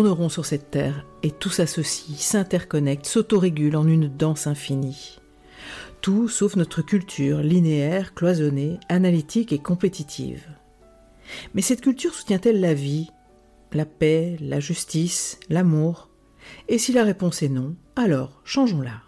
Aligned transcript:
Tout 0.00 0.06
tourne 0.06 0.18
rond 0.18 0.28
sur 0.30 0.46
cette 0.46 0.70
terre 0.70 1.04
et 1.22 1.30
tout 1.30 1.50
s'associe, 1.50 2.18
s'interconnecte, 2.18 3.04
s'autorégule 3.04 3.76
en 3.76 3.86
une 3.86 4.08
danse 4.08 4.46
infinie. 4.46 5.20
Tout 6.00 6.26
sauf 6.26 6.56
notre 6.56 6.80
culture 6.80 7.42
linéaire, 7.42 8.14
cloisonnée, 8.14 8.80
analytique 8.88 9.52
et 9.52 9.58
compétitive. 9.58 10.48
Mais 11.52 11.60
cette 11.60 11.82
culture 11.82 12.14
soutient-elle 12.14 12.62
la 12.62 12.72
vie, 12.72 13.10
la 13.74 13.84
paix, 13.84 14.38
la 14.40 14.58
justice, 14.58 15.38
l'amour? 15.50 16.08
Et 16.68 16.78
si 16.78 16.94
la 16.94 17.04
réponse 17.04 17.42
est 17.42 17.50
non, 17.50 17.74
alors 17.94 18.40
changeons-la. 18.44 19.02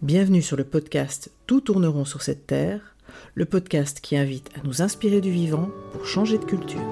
Bienvenue 0.00 0.42
sur 0.42 0.56
le 0.56 0.62
podcast 0.62 1.32
Tout 1.48 1.60
tourneront 1.60 2.04
sur 2.04 2.22
cette 2.22 2.46
terre, 2.46 2.94
le 3.34 3.46
podcast 3.46 3.98
qui 4.00 4.16
invite 4.16 4.48
à 4.56 4.64
nous 4.64 4.80
inspirer 4.80 5.20
du 5.20 5.32
vivant 5.32 5.70
pour 5.92 6.06
changer 6.06 6.38
de 6.38 6.44
culture. 6.44 6.88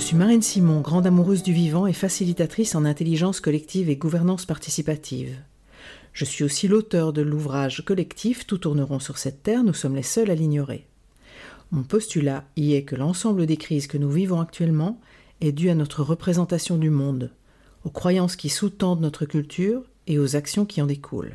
Suis 0.00 0.16
Marine 0.16 0.40
Simon, 0.40 0.80
grande 0.80 1.06
amoureuse 1.06 1.42
du 1.42 1.52
vivant 1.52 1.86
et 1.86 1.92
facilitatrice 1.92 2.74
en 2.74 2.86
intelligence 2.86 3.38
collective 3.38 3.90
et 3.90 3.96
gouvernance 3.96 4.46
participative. 4.46 5.36
Je 6.14 6.24
suis 6.24 6.42
aussi 6.42 6.68
l'auteur 6.68 7.12
de 7.12 7.20
l'ouvrage 7.20 7.84
collectif 7.84 8.46
Tout 8.46 8.56
tourneront 8.56 8.98
sur 8.98 9.18
cette 9.18 9.42
terre, 9.42 9.62
nous 9.62 9.74
sommes 9.74 9.94
les 9.94 10.02
seuls 10.02 10.30
à 10.30 10.34
l'ignorer. 10.34 10.86
Mon 11.70 11.82
postulat 11.82 12.44
y 12.56 12.72
est 12.72 12.84
que 12.84 12.96
l'ensemble 12.96 13.44
des 13.44 13.58
crises 13.58 13.86
que 13.86 13.98
nous 13.98 14.10
vivons 14.10 14.40
actuellement 14.40 15.00
est 15.42 15.52
dû 15.52 15.68
à 15.68 15.74
notre 15.74 16.02
représentation 16.02 16.78
du 16.78 16.88
monde, 16.88 17.30
aux 17.84 17.90
croyances 17.90 18.36
qui 18.36 18.48
sous-tendent 18.48 19.02
notre 19.02 19.26
culture 19.26 19.82
et 20.06 20.18
aux 20.18 20.34
actions 20.34 20.64
qui 20.64 20.80
en 20.80 20.86
découlent. 20.86 21.34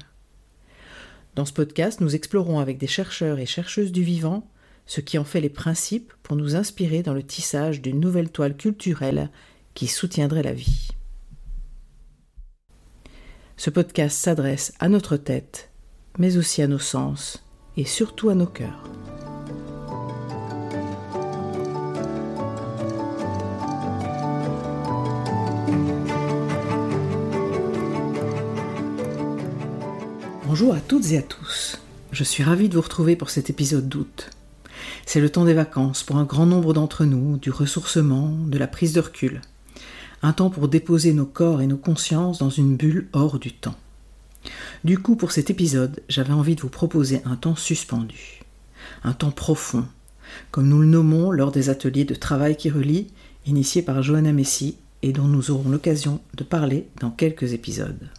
Dans 1.35 1.45
ce 1.45 1.53
podcast, 1.53 2.01
nous 2.01 2.15
explorons 2.15 2.59
avec 2.59 2.79
des 2.79 2.87
chercheurs 2.87 3.37
et 3.37 3.45
chercheuses 3.45 3.91
du 3.91 4.01
vivant 4.01 4.49
ce 4.85 5.01
qui 5.01 5.17
en 5.17 5.23
fait 5.23 5.41
les 5.41 5.49
principes 5.49 6.13
pour 6.23 6.35
nous 6.35 6.55
inspirer 6.55 7.03
dans 7.03 7.13
le 7.13 7.23
tissage 7.23 7.81
d'une 7.81 7.99
nouvelle 7.99 8.29
toile 8.29 8.55
culturelle 8.55 9.29
qui 9.73 9.87
soutiendrait 9.87 10.43
la 10.43 10.53
vie. 10.53 10.89
Ce 13.57 13.69
podcast 13.69 14.17
s'adresse 14.17 14.73
à 14.79 14.89
notre 14.89 15.17
tête, 15.17 15.69
mais 16.17 16.37
aussi 16.37 16.61
à 16.61 16.67
nos 16.67 16.79
sens 16.79 17.43
et 17.77 17.85
surtout 17.85 18.29
à 18.29 18.35
nos 18.35 18.45
cœurs. 18.45 18.83
Bonjour 30.45 30.73
à 30.73 30.79
toutes 30.79 31.11
et 31.11 31.17
à 31.17 31.21
tous. 31.21 31.79
Je 32.11 32.23
suis 32.23 32.43
ravie 32.43 32.69
de 32.69 32.75
vous 32.75 32.81
retrouver 32.81 33.17
pour 33.17 33.29
cet 33.29 33.49
épisode 33.49 33.89
d'août. 33.89 34.29
C'est 35.05 35.21
le 35.21 35.29
temps 35.29 35.45
des 35.45 35.53
vacances 35.53 36.03
pour 36.03 36.17
un 36.17 36.23
grand 36.23 36.45
nombre 36.45 36.73
d'entre 36.73 37.05
nous, 37.05 37.37
du 37.37 37.51
ressourcement, 37.51 38.29
de 38.47 38.57
la 38.57 38.67
prise 38.67 38.93
de 38.93 38.99
recul. 38.99 39.41
Un 40.21 40.33
temps 40.33 40.49
pour 40.49 40.67
déposer 40.67 41.13
nos 41.13 41.25
corps 41.25 41.61
et 41.61 41.67
nos 41.67 41.77
consciences 41.77 42.39
dans 42.39 42.49
une 42.49 42.75
bulle 42.75 43.07
hors 43.13 43.39
du 43.39 43.53
temps. 43.53 43.75
Du 44.83 44.99
coup, 44.99 45.15
pour 45.15 45.31
cet 45.31 45.49
épisode, 45.49 46.01
j'avais 46.09 46.33
envie 46.33 46.55
de 46.55 46.61
vous 46.61 46.69
proposer 46.69 47.21
un 47.25 47.35
temps 47.35 47.55
suspendu. 47.55 48.41
Un 49.03 49.13
temps 49.13 49.31
profond, 49.31 49.85
comme 50.51 50.67
nous 50.67 50.79
le 50.79 50.87
nommons 50.87 51.31
lors 51.31 51.51
des 51.51 51.69
ateliers 51.69 52.05
de 52.05 52.15
travail 52.15 52.55
qui 52.55 52.69
relie, 52.69 53.07
initiés 53.45 53.81
par 53.81 54.01
Johanna 54.03 54.31
Messi 54.31 54.77
et 55.01 55.13
dont 55.13 55.27
nous 55.27 55.51
aurons 55.51 55.69
l'occasion 55.69 56.19
de 56.33 56.43
parler 56.43 56.87
dans 56.99 57.11
quelques 57.11 57.53
épisodes 57.53 58.09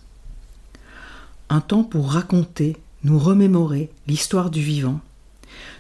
un 1.49 1.61
temps 1.61 1.85
pour 1.85 2.11
raconter, 2.11 2.77
nous 3.05 3.19
remémorer 3.19 3.91
l'histoire 4.07 4.51
du 4.51 4.61
vivant, 4.61 5.01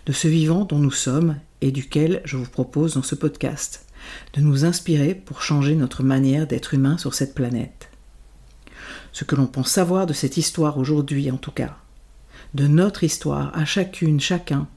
de 0.06 0.12
ce 0.12 0.28
vivant 0.28 0.64
dont 0.64 0.78
nous 0.78 0.90
sommes 0.90 1.36
et 1.60 1.70
duquel 1.70 2.22
je 2.24 2.36
vous 2.36 2.48
propose 2.48 2.94
dans 2.94 3.02
ce 3.02 3.14
podcast 3.14 3.86
de 4.34 4.40
nous 4.40 4.64
inspirer 4.64 5.14
pour 5.14 5.42
changer 5.42 5.74
notre 5.74 6.02
manière 6.02 6.46
d'être 6.46 6.74
humain 6.74 6.98
sur 6.98 7.14
cette 7.14 7.34
planète. 7.34 7.88
Ce 9.12 9.24
que 9.24 9.34
l'on 9.34 9.46
pense 9.46 9.70
savoir 9.70 10.06
de 10.06 10.12
cette 10.12 10.36
histoire 10.36 10.78
aujourd'hui 10.78 11.30
en 11.30 11.38
tout 11.38 11.50
cas, 11.50 11.76
de 12.54 12.66
notre 12.66 13.04
histoire 13.04 13.56
à 13.56 13.64
chacune, 13.64 14.20
chacun, 14.20 14.68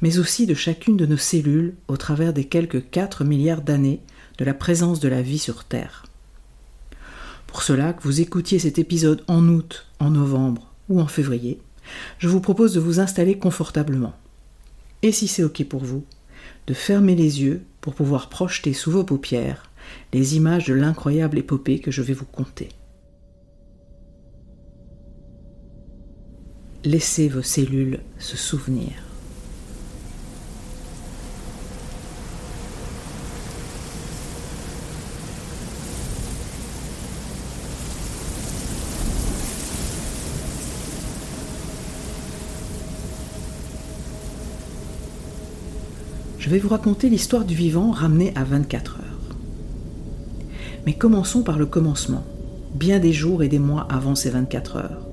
mais 0.00 0.18
aussi 0.18 0.46
de 0.46 0.54
chacune 0.54 0.96
de 0.96 1.06
nos 1.06 1.16
cellules 1.16 1.74
au 1.88 1.96
travers 1.96 2.32
des 2.32 2.44
quelques 2.44 2.90
4 2.90 3.24
milliards 3.24 3.62
d'années 3.62 4.00
de 4.38 4.44
la 4.44 4.54
présence 4.54 5.00
de 5.00 5.08
la 5.08 5.22
vie 5.22 5.38
sur 5.38 5.64
Terre. 5.64 6.06
Pour 7.46 7.62
cela, 7.62 7.92
que 7.92 8.02
vous 8.02 8.20
écoutiez 8.20 8.58
cet 8.58 8.78
épisode 8.78 9.24
en 9.26 9.46
août, 9.48 9.86
en 9.98 10.10
novembre 10.10 10.72
ou 10.88 11.00
en 11.00 11.06
février, 11.06 11.60
je 12.18 12.28
vous 12.28 12.40
propose 12.40 12.74
de 12.74 12.80
vous 12.80 13.00
installer 13.00 13.38
confortablement. 13.38 14.14
Et 15.02 15.12
si 15.12 15.28
c'est 15.28 15.44
OK 15.44 15.64
pour 15.64 15.84
vous, 15.84 16.04
de 16.66 16.74
fermer 16.74 17.14
les 17.14 17.42
yeux 17.42 17.62
pour 17.80 17.94
pouvoir 17.94 18.28
projeter 18.28 18.72
sous 18.72 18.90
vos 18.90 19.04
paupières 19.04 19.70
les 20.12 20.36
images 20.36 20.66
de 20.66 20.74
l'incroyable 20.74 21.38
épopée 21.38 21.78
que 21.78 21.90
je 21.90 22.02
vais 22.02 22.12
vous 22.12 22.26
conter. 22.26 22.68
Laissez 26.84 27.28
vos 27.28 27.42
cellules 27.42 28.00
se 28.18 28.36
souvenir. 28.36 29.07
Je 46.48 46.54
vais 46.54 46.60
vous 46.60 46.70
raconter 46.70 47.10
l'histoire 47.10 47.44
du 47.44 47.54
vivant 47.54 47.90
ramenée 47.90 48.32
à 48.34 48.42
24 48.42 49.00
heures. 49.00 49.36
Mais 50.86 50.94
commençons 50.94 51.42
par 51.42 51.58
le 51.58 51.66
commencement, 51.66 52.24
bien 52.74 53.00
des 53.00 53.12
jours 53.12 53.42
et 53.42 53.48
des 53.48 53.58
mois 53.58 53.86
avant 53.90 54.14
ces 54.14 54.30
24 54.30 54.76
heures. 54.76 55.06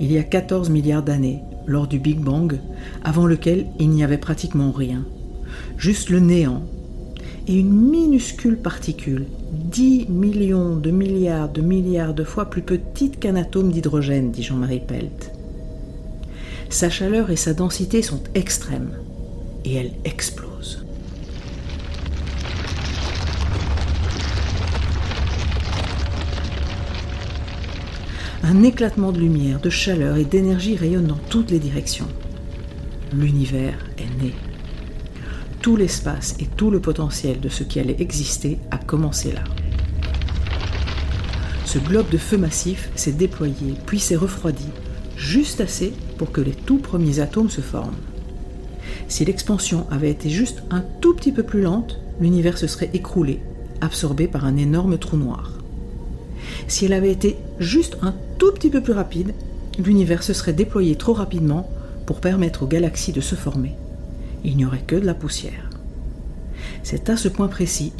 Il 0.00 0.10
y 0.10 0.16
a 0.16 0.22
14 0.22 0.70
milliards 0.70 1.02
d'années, 1.02 1.42
lors 1.66 1.86
du 1.86 1.98
Big 1.98 2.20
Bang, 2.20 2.58
avant 3.04 3.26
lequel 3.26 3.66
il 3.78 3.90
n'y 3.90 4.02
avait 4.02 4.16
pratiquement 4.16 4.72
rien, 4.72 5.04
juste 5.76 6.08
le 6.08 6.20
néant, 6.20 6.62
et 7.46 7.58
une 7.58 7.90
minuscule 7.90 8.56
particule, 8.56 9.26
10 9.52 10.06
millions 10.08 10.76
de 10.76 10.90
milliards 10.90 11.50
de 11.50 11.60
milliards 11.60 12.14
de 12.14 12.24
fois 12.24 12.46
plus 12.46 12.62
petite 12.62 13.20
qu'un 13.20 13.36
atome 13.36 13.72
d'hydrogène, 13.72 14.30
dit 14.30 14.42
Jean-Marie 14.42 14.80
Pelt. 14.80 15.32
Sa 16.70 16.88
chaleur 16.88 17.30
et 17.30 17.36
sa 17.36 17.52
densité 17.52 18.00
sont 18.00 18.22
extrêmes, 18.34 18.92
et 19.66 19.74
elle 19.74 19.92
explose. 20.06 20.51
Un 28.44 28.64
éclatement 28.64 29.12
de 29.12 29.20
lumière, 29.20 29.60
de 29.60 29.70
chaleur 29.70 30.16
et 30.16 30.24
d'énergie 30.24 30.74
rayonne 30.74 31.06
dans 31.06 31.20
toutes 31.30 31.52
les 31.52 31.60
directions. 31.60 32.08
L'univers 33.12 33.78
est 33.98 34.22
né. 34.22 34.32
Tout 35.60 35.76
l'espace 35.76 36.34
et 36.40 36.46
tout 36.46 36.72
le 36.72 36.80
potentiel 36.80 37.38
de 37.38 37.48
ce 37.48 37.62
qui 37.62 37.78
allait 37.78 38.00
exister 38.00 38.58
a 38.72 38.78
commencé 38.78 39.30
là. 39.30 39.44
Ce 41.64 41.78
globe 41.78 42.10
de 42.10 42.18
feu 42.18 42.36
massif 42.36 42.90
s'est 42.96 43.12
déployé, 43.12 43.74
puis 43.86 44.00
s'est 44.00 44.16
refroidi, 44.16 44.68
juste 45.16 45.60
assez 45.60 45.92
pour 46.18 46.32
que 46.32 46.40
les 46.40 46.50
tout 46.50 46.78
premiers 46.78 47.20
atomes 47.20 47.48
se 47.48 47.60
forment. 47.60 47.94
Si 49.06 49.24
l'expansion 49.24 49.86
avait 49.88 50.10
été 50.10 50.28
juste 50.28 50.64
un 50.70 50.82
tout 51.00 51.14
petit 51.14 51.32
peu 51.32 51.44
plus 51.44 51.62
lente, 51.62 52.00
l'univers 52.20 52.58
se 52.58 52.66
serait 52.66 52.90
écroulé, 52.92 53.38
absorbé 53.80 54.26
par 54.26 54.44
un 54.44 54.56
énorme 54.56 54.98
trou 54.98 55.16
noir. 55.16 55.61
Si 56.68 56.84
elle 56.84 56.92
avait 56.92 57.12
été 57.12 57.36
juste 57.58 57.96
un 58.02 58.14
tout 58.38 58.52
petit 58.52 58.70
peu 58.70 58.80
plus 58.80 58.92
rapide, 58.92 59.34
l'univers 59.78 60.22
se 60.22 60.32
serait 60.32 60.52
déployé 60.52 60.96
trop 60.96 61.12
rapidement 61.12 61.68
pour 62.06 62.20
permettre 62.20 62.64
aux 62.64 62.66
galaxies 62.66 63.12
de 63.12 63.20
se 63.20 63.34
former. 63.34 63.74
Il 64.44 64.56
n'y 64.56 64.64
aurait 64.64 64.80
que 64.80 64.96
de 64.96 65.06
la 65.06 65.14
poussière. 65.14 65.70
C'est 66.82 67.10
à 67.10 67.16
ce 67.16 67.28
point 67.28 67.48
précis 67.48 67.92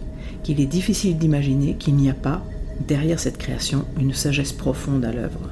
qu'il 0.42 0.60
est 0.60 0.66
difficile 0.66 1.18
d'imaginer 1.18 1.74
qu'il 1.74 1.94
n'y 1.94 2.10
a 2.10 2.14
pas, 2.14 2.42
derrière 2.86 3.20
cette 3.20 3.38
création, 3.38 3.84
une 4.00 4.12
sagesse 4.12 4.52
profonde 4.52 5.04
à 5.04 5.12
l'œuvre. 5.12 5.48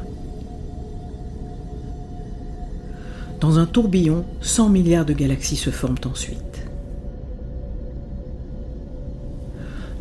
Dans 3.41 3.59
un 3.59 3.67
tourbillon, 3.67 4.25
100 4.43 4.69
milliards 4.69 5.07
de 5.07 5.15
galaxies 5.15 5.57
se 5.57 5.71
forment 5.71 5.97
ensuite. 6.05 6.70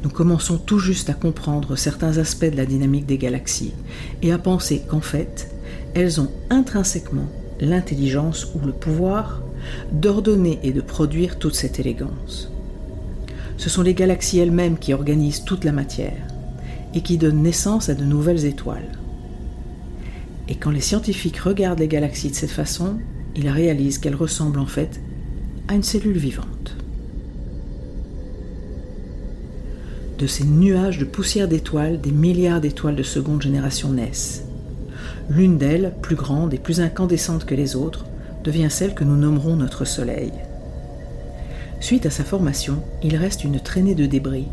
Nous 0.04 0.10
commençons 0.10 0.57
tout 0.57 0.80
juste 0.80 1.10
à 1.10 1.13
comprendre 1.13 1.75
certains 1.75 2.18
aspects 2.18 2.50
de 2.50 2.56
la 2.56 2.66
dynamique 2.66 3.06
des 3.06 3.18
galaxies 3.18 3.74
et 4.22 4.31
à 4.31 4.38
penser 4.38 4.81
qu'en 4.88 5.01
fait, 5.01 5.51
elles 5.94 6.22
ont 6.22 6.31
intrinsèquement 6.50 7.28
l'intelligence 7.60 8.48
ou 8.56 8.66
le 8.66 8.72
pouvoir 8.72 9.42
d'ordonner 9.92 10.60
et 10.63 10.72
de 10.72 10.81
produire 10.81 11.38
toute 11.38 11.56
cette 11.56 11.80
élégance. 11.80 12.50
Ce 13.57 13.69
sont 13.69 13.81
les 13.81 13.94
galaxies 13.94 14.40
elles-mêmes 14.40 14.78
qui 14.78 14.94
organisent 14.94 15.44
toute 15.44 15.66
la 15.66 15.74
matière 15.74 16.28
et 16.94 17.01
qui 17.01 17.18
donnent 17.18 17.44
naissance 17.44 17.90
à 17.90 17.94
de 17.94 18.06
nouvelles 18.06 18.46
étoiles. 18.46 18.98
Et 20.48 20.56
quand 20.56 20.72
les 20.72 20.81
scientifiques 20.81 21.40
regardent 21.40 21.80
les 21.80 21.90
galaxies 21.90 22.30
de 22.30 22.36
cette 22.36 22.51
façon, 22.51 23.00
ils 23.36 23.50
réalisent 23.50 23.98
qu'elles 23.98 24.16
ressemblent 24.16 24.60
en 24.60 24.66
fait 24.66 25.01
à 25.68 25.75
une 25.75 25.84
cellule 25.84 26.18
vivante. 26.18 26.58
De 30.19 30.27
ces 30.27 30.44
nuages 30.44 30.98
de 30.98 31.06
poussière 31.06 31.48
d'étoiles, 31.48 32.01
des 32.01 32.12
milliards 32.12 32.60
d'étoiles 32.60 32.98
de 32.98 33.04
seconde 33.04 33.42
génération 33.42 33.94
naissent. 33.94 34.44
L'une 35.30 35.57
d'elles, 35.57 35.94
plus 36.01 36.18
grande 36.18 36.54
et 36.54 36.57
plus 36.57 36.81
incandescente 36.81 37.45
que 37.45 37.56
les 37.56 37.77
autres, 37.77 38.06
devient 38.44 38.68
celle 38.69 38.94
que 38.94 39.06
nous 39.06 39.16
nommerons 39.16 39.56
notre 39.56 39.86
Soleil. 39.86 40.33
Suite 41.80 42.06
à 42.06 42.10
sa 42.10 42.25
formation, 42.25 42.83
il 43.01 43.16
reste 43.16 43.45
une 43.45 43.62
traînée 43.62 43.95
de 43.95 44.06
débris, 44.06 44.48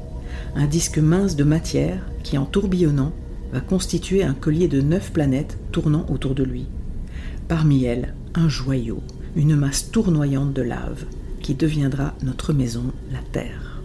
un 0.54 0.66
disque 0.66 0.98
mince 0.98 1.34
de 1.34 1.42
matière 1.42 1.98
qui, 2.22 2.38
en 2.38 2.44
tourbillonnant, 2.44 3.10
va 3.52 3.60
constituer 3.60 4.22
un 4.22 4.34
collier 4.34 4.68
de 4.68 4.80
neuf 4.80 5.10
planètes 5.10 5.58
tournant 5.72 6.06
autour 6.08 6.36
de 6.36 6.44
lui. 6.44 6.66
Parmi 7.48 7.82
elles, 7.82 8.14
un 8.36 8.48
joyau, 8.48 9.02
une 9.34 9.56
masse 9.56 9.90
tournoyante 9.90 10.52
de 10.52 10.62
lave, 10.62 11.06
qui 11.42 11.56
deviendra 11.56 12.14
notre 12.22 12.52
maison, 12.52 12.84
la 13.10 13.18
Terre. 13.32 13.82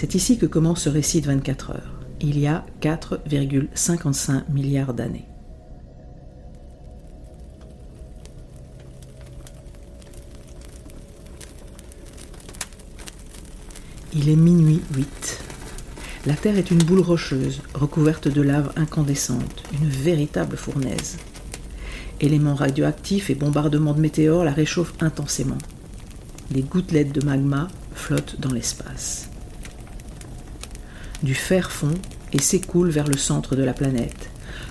C'est 0.00 0.14
ici 0.14 0.38
que 0.38 0.46
commence 0.46 0.82
ce 0.82 0.88
récit 0.88 1.20
de 1.20 1.26
24 1.26 1.70
heures, 1.70 2.00
il 2.20 2.38
y 2.38 2.46
a 2.46 2.64
4,55 2.80 4.48
milliards 4.48 4.94
d'années. 4.94 5.26
Il 14.14 14.28
est 14.28 14.36
minuit 14.36 14.80
8. 14.94 15.40
La 16.26 16.34
Terre 16.34 16.58
est 16.58 16.70
une 16.70 16.84
boule 16.84 17.00
rocheuse, 17.00 17.60
recouverte 17.74 18.28
de 18.28 18.40
lave 18.40 18.72
incandescente, 18.76 19.64
une 19.82 19.88
véritable 19.88 20.56
fournaise. 20.56 21.16
Éléments 22.20 22.54
radioactifs 22.54 23.30
et 23.30 23.34
bombardements 23.34 23.94
de 23.94 24.00
météores 24.00 24.44
la 24.44 24.52
réchauffent 24.52 24.94
intensément. 25.00 25.58
Des 26.52 26.62
gouttelettes 26.62 27.10
de 27.10 27.26
magma 27.26 27.66
flottent 27.94 28.38
dans 28.38 28.52
l'espace. 28.52 29.28
Du 31.22 31.34
fer 31.34 31.72
fond 31.72 31.94
et 32.32 32.40
s'écoule 32.40 32.90
vers 32.90 33.08
le 33.08 33.16
centre 33.16 33.56
de 33.56 33.64
la 33.64 33.72
planète, 33.72 34.30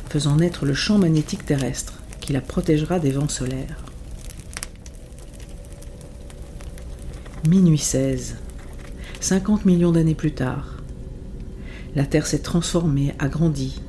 faisant 0.10 0.38
naître 0.38 0.66
le 0.66 0.74
champ 0.74 0.98
magnétique 0.98 1.46
terrestre 1.46 2.02
qui 2.22 2.32
la 2.32 2.40
protégera 2.40 3.00
des 3.00 3.12
vents 3.12 3.28
solaires. 3.28 3.84
Minuit 7.50 7.78
16. 7.78 8.38
50 9.20 9.66
millions 9.66 9.92
d'années 9.92 10.16
plus 10.16 10.34
tard, 10.34 10.78
la 11.96 12.06
Terre 12.06 12.28
s'est 12.28 12.40
transformée, 12.40 13.16
agrandie. 13.18 13.82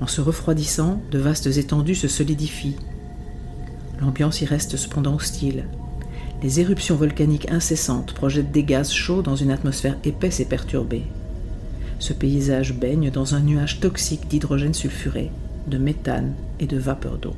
En 0.00 0.06
se 0.06 0.20
refroidissant, 0.20 1.00
de 1.10 1.18
vastes 1.18 1.46
étendues 1.46 1.94
se 1.94 2.08
solidifient. 2.08 2.76
L'ambiance 4.00 4.40
y 4.40 4.44
reste 4.44 4.76
cependant 4.76 5.14
hostile. 5.14 5.66
Les 6.42 6.60
éruptions 6.60 6.96
volcaniques 6.96 7.50
incessantes 7.50 8.12
projettent 8.12 8.50
des 8.50 8.64
gaz 8.64 8.90
chauds 8.90 9.22
dans 9.22 9.36
une 9.36 9.52
atmosphère 9.52 9.98
épaisse 10.04 10.40
et 10.40 10.46
perturbée. 10.46 11.04
Ce 12.00 12.12
paysage 12.12 12.74
baigne 12.74 13.10
dans 13.10 13.36
un 13.36 13.40
nuage 13.40 13.78
toxique 13.78 14.26
d'hydrogène 14.28 14.74
sulfuré, 14.74 15.30
de 15.68 15.78
méthane 15.78 16.34
et 16.58 16.66
de 16.66 16.78
vapeur 16.78 17.18
d'eau. 17.18 17.36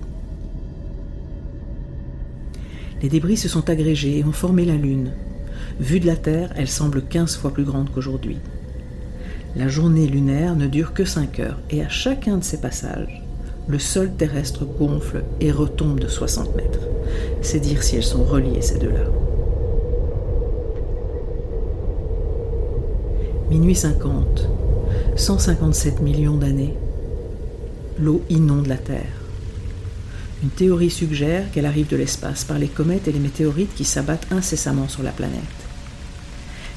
Les 3.03 3.11
débris 3.11 3.37
se 3.37 3.49
sont 3.49 3.69
agrégés 3.69 4.19
et 4.19 4.25
ont 4.25 4.33
formé 4.33 4.65
la 4.65 4.77
Lune, 4.77 5.11
Vue 5.81 6.01
de 6.01 6.07
la 6.07 6.17
Terre, 6.17 6.53
elle 6.57 6.69
semble 6.69 7.03
15 7.03 7.37
fois 7.37 7.53
plus 7.53 7.65
grande 7.65 7.91
qu'aujourd'hui. 7.91 8.39
La 9.57 9.69
journée 9.69 10.07
lunaire 10.07 10.57
ne 10.57 10.67
dure 10.67 10.93
que 10.95 11.05
5 11.05 11.41
heures 11.41 11.59
et 11.71 11.83
à 11.83 11.89
chacun 11.89 12.39
de 12.39 12.45
ces 12.45 12.61
passages, 12.61 13.23
le 13.69 13.79
sol 13.79 14.11
terrestre 14.17 14.65
gonfle 14.65 15.25
et 15.41 15.53
retombe 15.53 16.01
de 16.01 16.09
60 16.09 16.57
mètres. 16.57 16.81
C'est 17.43 17.61
dire 17.61 17.83
si 17.83 17.97
elles 17.97 18.03
sont 18.03 18.25
reliées 18.25 18.63
ces 18.63 18.79
deux-là. 18.79 19.05
Minuit 23.53 23.75
50, 23.75 24.49
157 25.15 26.01
millions 26.01 26.39
d'années, 26.39 26.75
l'eau 27.99 28.25
inonde 28.31 28.67
la 28.67 28.79
Terre. 28.79 29.13
Une 30.43 30.49
théorie 30.49 30.89
suggère 30.89 31.51
qu'elle 31.53 31.67
arrive 31.67 31.89
de 31.89 31.99
l'espace 31.99 32.45
par 32.45 32.59
les 32.59 32.69
comètes 32.69 33.09
et 33.09 33.13
les 33.13 33.19
météorites 33.19 33.75
qui 33.75 33.85
s'abattent 33.85 34.27
incessamment 34.33 34.89
sur 34.89 35.03
la 35.03 35.11
planète. 35.11 35.37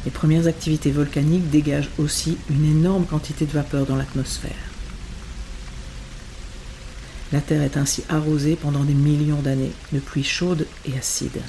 Les 0.04 0.12
premières 0.12 0.48
activités 0.48 0.92
volcaniques 0.92 1.50
dégagent 1.50 1.92
aussi 1.98 2.38
une 2.50 2.66
énorme 2.66 3.06
quantité 3.06 3.46
de 3.46 3.54
vapeur 3.54 3.86
dans 3.86 3.96
l'atmosphère. 3.96 4.52
La 7.32 7.40
Terre 7.40 7.64
est 7.64 7.78
ainsi 7.78 8.04
arrosée 8.10 8.58
pendant 8.62 8.84
des 8.84 8.94
millions 8.94 9.42
d'années 9.42 9.72
de 9.94 10.00
pluies 10.00 10.26
chaudes 10.26 10.68
et 10.86 10.98
acides. 10.98 11.42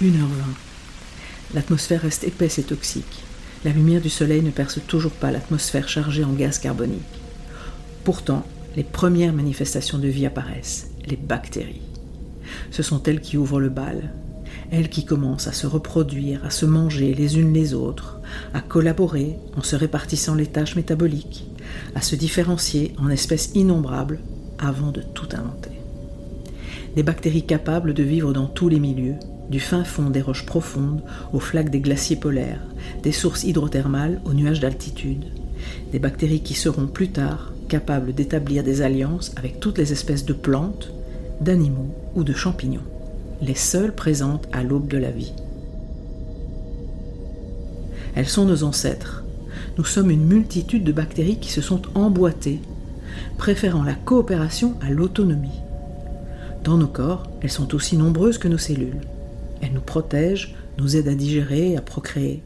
Une 0.00 0.14
heure 0.20 0.28
vingt. 0.28 0.54
L'atmosphère 1.54 2.02
reste 2.02 2.22
épaisse 2.22 2.60
et 2.60 2.62
toxique. 2.62 3.24
La 3.64 3.72
lumière 3.72 4.00
du 4.00 4.08
soleil 4.08 4.42
ne 4.42 4.52
perce 4.52 4.78
toujours 4.86 5.10
pas 5.10 5.32
l'atmosphère 5.32 5.88
chargée 5.88 6.22
en 6.22 6.34
gaz 6.34 6.60
carbonique. 6.60 7.02
Pourtant, 8.04 8.44
les 8.76 8.84
premières 8.84 9.32
manifestations 9.32 9.98
de 9.98 10.06
vie 10.06 10.24
apparaissent, 10.24 10.92
les 11.04 11.16
bactéries. 11.16 11.82
Ce 12.70 12.84
sont 12.84 13.02
elles 13.02 13.20
qui 13.20 13.36
ouvrent 13.36 13.58
le 13.58 13.70
bal, 13.70 14.12
elles 14.70 14.88
qui 14.88 15.04
commencent 15.04 15.48
à 15.48 15.52
se 15.52 15.66
reproduire, 15.66 16.44
à 16.44 16.50
se 16.50 16.64
manger 16.64 17.12
les 17.12 17.36
unes 17.36 17.52
les 17.52 17.74
autres, 17.74 18.20
à 18.54 18.60
collaborer 18.60 19.34
en 19.56 19.64
se 19.64 19.74
répartissant 19.74 20.36
les 20.36 20.46
tâches 20.46 20.76
métaboliques, 20.76 21.44
à 21.96 22.02
se 22.02 22.14
différencier 22.14 22.94
en 22.98 23.10
espèces 23.10 23.50
innombrables 23.56 24.20
avant 24.60 24.92
de 24.92 25.02
tout 25.02 25.28
inventer. 25.32 25.72
Des 26.94 27.02
bactéries 27.02 27.46
capables 27.46 27.94
de 27.94 28.04
vivre 28.04 28.32
dans 28.32 28.46
tous 28.46 28.68
les 28.68 28.78
milieux, 28.78 29.16
du 29.50 29.60
fin 29.60 29.84
fond 29.84 30.10
des 30.10 30.20
roches 30.20 30.46
profondes 30.46 31.02
aux 31.32 31.40
flaques 31.40 31.70
des 31.70 31.80
glaciers 31.80 32.16
polaires, 32.16 32.60
des 33.02 33.12
sources 33.12 33.44
hydrothermales 33.44 34.20
aux 34.24 34.34
nuages 34.34 34.60
d'altitude, 34.60 35.24
des 35.92 35.98
bactéries 35.98 36.42
qui 36.42 36.54
seront 36.54 36.86
plus 36.86 37.08
tard 37.08 37.52
capables 37.68 38.14
d'établir 38.14 38.62
des 38.62 38.82
alliances 38.82 39.32
avec 39.36 39.60
toutes 39.60 39.78
les 39.78 39.92
espèces 39.92 40.24
de 40.24 40.32
plantes, 40.32 40.92
d'animaux 41.40 41.94
ou 42.14 42.24
de 42.24 42.32
champignons, 42.32 42.82
les 43.40 43.54
seules 43.54 43.94
présentes 43.94 44.48
à 44.52 44.62
l'aube 44.62 44.88
de 44.88 44.98
la 44.98 45.10
vie. 45.10 45.32
Elles 48.14 48.28
sont 48.28 48.46
nos 48.46 48.64
ancêtres. 48.64 49.24
Nous 49.76 49.84
sommes 49.84 50.10
une 50.10 50.26
multitude 50.26 50.82
de 50.82 50.92
bactéries 50.92 51.38
qui 51.38 51.52
se 51.52 51.60
sont 51.60 51.82
emboîtées, 51.94 52.60
préférant 53.36 53.84
la 53.84 53.94
coopération 53.94 54.74
à 54.80 54.90
l'autonomie. 54.90 55.60
Dans 56.64 56.76
nos 56.76 56.88
corps, 56.88 57.30
elles 57.42 57.50
sont 57.50 57.74
aussi 57.74 57.96
nombreuses 57.96 58.38
que 58.38 58.48
nos 58.48 58.58
cellules. 58.58 59.00
Elles 59.60 59.72
nous 59.72 59.80
protègent, 59.80 60.54
nous 60.78 60.96
aident 60.96 61.08
à 61.08 61.14
digérer, 61.14 61.76
à 61.76 61.80
procréer. 61.80 62.42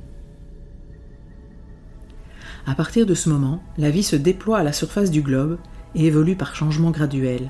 À 2.67 2.75
partir 2.75 3.07
de 3.07 3.15
ce 3.15 3.29
moment, 3.29 3.63
la 3.77 3.91
vie 3.91 4.05
se 4.05 4.17
déploie 4.17 4.59
à 4.59 4.63
la 4.63 4.73
surface 4.73 5.11
du 5.11 5.21
globe 5.21 5.59
et 5.95 6.07
évolue 6.07 6.37
par 6.37 6.55
changements 6.55 6.93
graduels, 6.93 7.49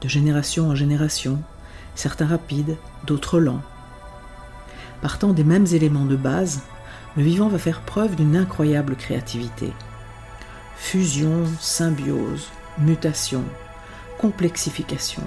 de 0.00 0.08
génération 0.08 0.68
en 0.68 0.74
génération, 0.74 1.40
certains 1.94 2.26
rapides, 2.26 2.76
d'autres 3.06 3.38
lents. 3.38 3.62
Partant 5.00 5.32
des 5.32 5.44
mêmes 5.44 5.66
éléments 5.72 6.06
de 6.06 6.16
base, 6.16 6.60
le 7.16 7.22
vivant 7.22 7.48
va 7.48 7.58
faire 7.58 7.82
preuve 7.82 8.16
d'une 8.16 8.36
incroyable 8.36 8.96
créativité. 8.96 9.72
Fusion, 10.76 11.44
symbiose, 11.60 12.48
mutation, 12.78 13.44
complexification, 14.18 15.22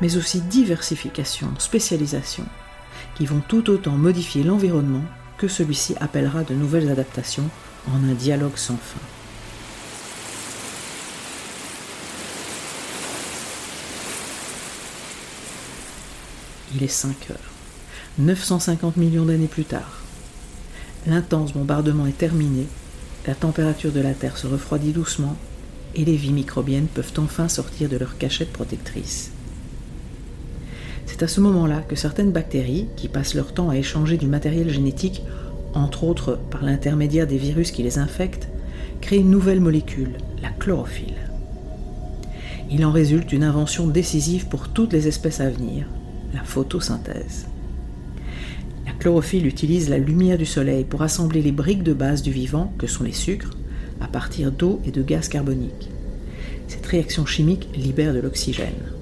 mais 0.00 0.16
aussi 0.16 0.40
diversification, 0.40 1.48
spécialisation, 1.58 2.46
qui 3.20 3.26
vont 3.26 3.42
tout 3.46 3.68
autant 3.68 3.98
modifier 3.98 4.42
l'environnement 4.42 5.04
que 5.36 5.46
celui-ci 5.46 5.94
appellera 6.00 6.42
de 6.42 6.54
nouvelles 6.54 6.88
adaptations 6.88 7.50
en 7.86 8.02
un 8.02 8.14
dialogue 8.14 8.56
sans 8.56 8.78
fin. 8.78 8.98
Il 16.74 16.82
est 16.82 16.88
5 16.88 17.30
heures. 17.30 17.36
950 18.18 18.96
millions 18.96 19.26
d'années 19.26 19.48
plus 19.48 19.66
tard. 19.66 20.00
L'intense 21.06 21.52
bombardement 21.52 22.06
est 22.06 22.16
terminé, 22.16 22.66
la 23.26 23.34
température 23.34 23.92
de 23.92 24.00
la 24.00 24.14
Terre 24.14 24.38
se 24.38 24.46
refroidit 24.46 24.92
doucement 24.92 25.36
et 25.94 26.06
les 26.06 26.16
vies 26.16 26.32
microbiennes 26.32 26.86
peuvent 26.86 27.12
enfin 27.18 27.50
sortir 27.50 27.90
de 27.90 27.98
leur 27.98 28.16
cachette 28.16 28.50
protectrice. 28.50 29.30
C'est 31.06 31.22
à 31.22 31.28
ce 31.28 31.40
moment-là 31.40 31.80
que 31.80 31.96
certaines 31.96 32.32
bactéries, 32.32 32.86
qui 32.96 33.08
passent 33.08 33.34
leur 33.34 33.52
temps 33.52 33.70
à 33.70 33.76
échanger 33.76 34.16
du 34.16 34.26
matériel 34.26 34.70
génétique, 34.70 35.22
entre 35.74 36.04
autres 36.04 36.38
par 36.50 36.64
l'intermédiaire 36.64 37.26
des 37.26 37.38
virus 37.38 37.70
qui 37.70 37.82
les 37.82 37.98
infectent, 37.98 38.48
créent 39.00 39.18
une 39.18 39.30
nouvelle 39.30 39.60
molécule, 39.60 40.18
la 40.42 40.50
chlorophylle. 40.50 41.16
Il 42.70 42.84
en 42.84 42.92
résulte 42.92 43.32
une 43.32 43.42
invention 43.42 43.86
décisive 43.86 44.46
pour 44.46 44.68
toutes 44.68 44.92
les 44.92 45.08
espèces 45.08 45.40
à 45.40 45.50
venir, 45.50 45.86
la 46.32 46.44
photosynthèse. 46.44 47.46
La 48.86 48.92
chlorophylle 48.92 49.46
utilise 49.46 49.88
la 49.88 49.98
lumière 49.98 50.38
du 50.38 50.46
soleil 50.46 50.84
pour 50.84 51.02
assembler 51.02 51.42
les 51.42 51.52
briques 51.52 51.82
de 51.82 51.92
base 51.92 52.22
du 52.22 52.30
vivant, 52.30 52.72
que 52.78 52.86
sont 52.86 53.04
les 53.04 53.12
sucres, 53.12 53.50
à 54.00 54.06
partir 54.06 54.52
d'eau 54.52 54.80
et 54.84 54.90
de 54.90 55.02
gaz 55.02 55.28
carbonique. 55.28 55.90
Cette 56.68 56.86
réaction 56.86 57.26
chimique 57.26 57.68
libère 57.74 58.14
de 58.14 58.20
l'oxygène. 58.20 58.99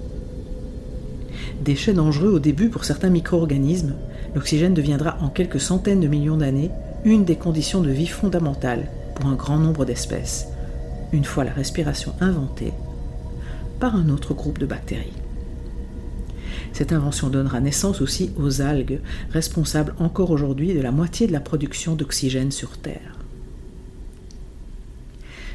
Déchet 1.64 1.92
dangereux 1.92 2.30
au 2.30 2.38
début 2.38 2.68
pour 2.68 2.84
certains 2.84 3.10
micro-organismes, 3.10 3.94
l'oxygène 4.34 4.74
deviendra 4.74 5.18
en 5.20 5.28
quelques 5.28 5.60
centaines 5.60 6.00
de 6.00 6.06
millions 6.06 6.36
d'années 6.36 6.70
une 7.04 7.24
des 7.24 7.36
conditions 7.36 7.80
de 7.80 7.90
vie 7.90 8.06
fondamentales 8.06 8.88
pour 9.14 9.26
un 9.26 9.34
grand 9.34 9.58
nombre 9.58 9.84
d'espèces, 9.84 10.46
une 11.12 11.24
fois 11.24 11.44
la 11.44 11.52
respiration 11.52 12.14
inventée 12.20 12.72
par 13.80 13.96
un 13.96 14.08
autre 14.08 14.34
groupe 14.34 14.58
de 14.58 14.66
bactéries. 14.66 15.12
Cette 16.72 16.92
invention 16.92 17.28
donnera 17.28 17.60
naissance 17.60 18.00
aussi 18.00 18.30
aux 18.36 18.60
algues, 18.60 19.00
responsables 19.30 19.94
encore 19.98 20.30
aujourd'hui 20.30 20.74
de 20.74 20.80
la 20.80 20.92
moitié 20.92 21.26
de 21.26 21.32
la 21.32 21.40
production 21.40 21.94
d'oxygène 21.94 22.52
sur 22.52 22.78
Terre. 22.78 23.18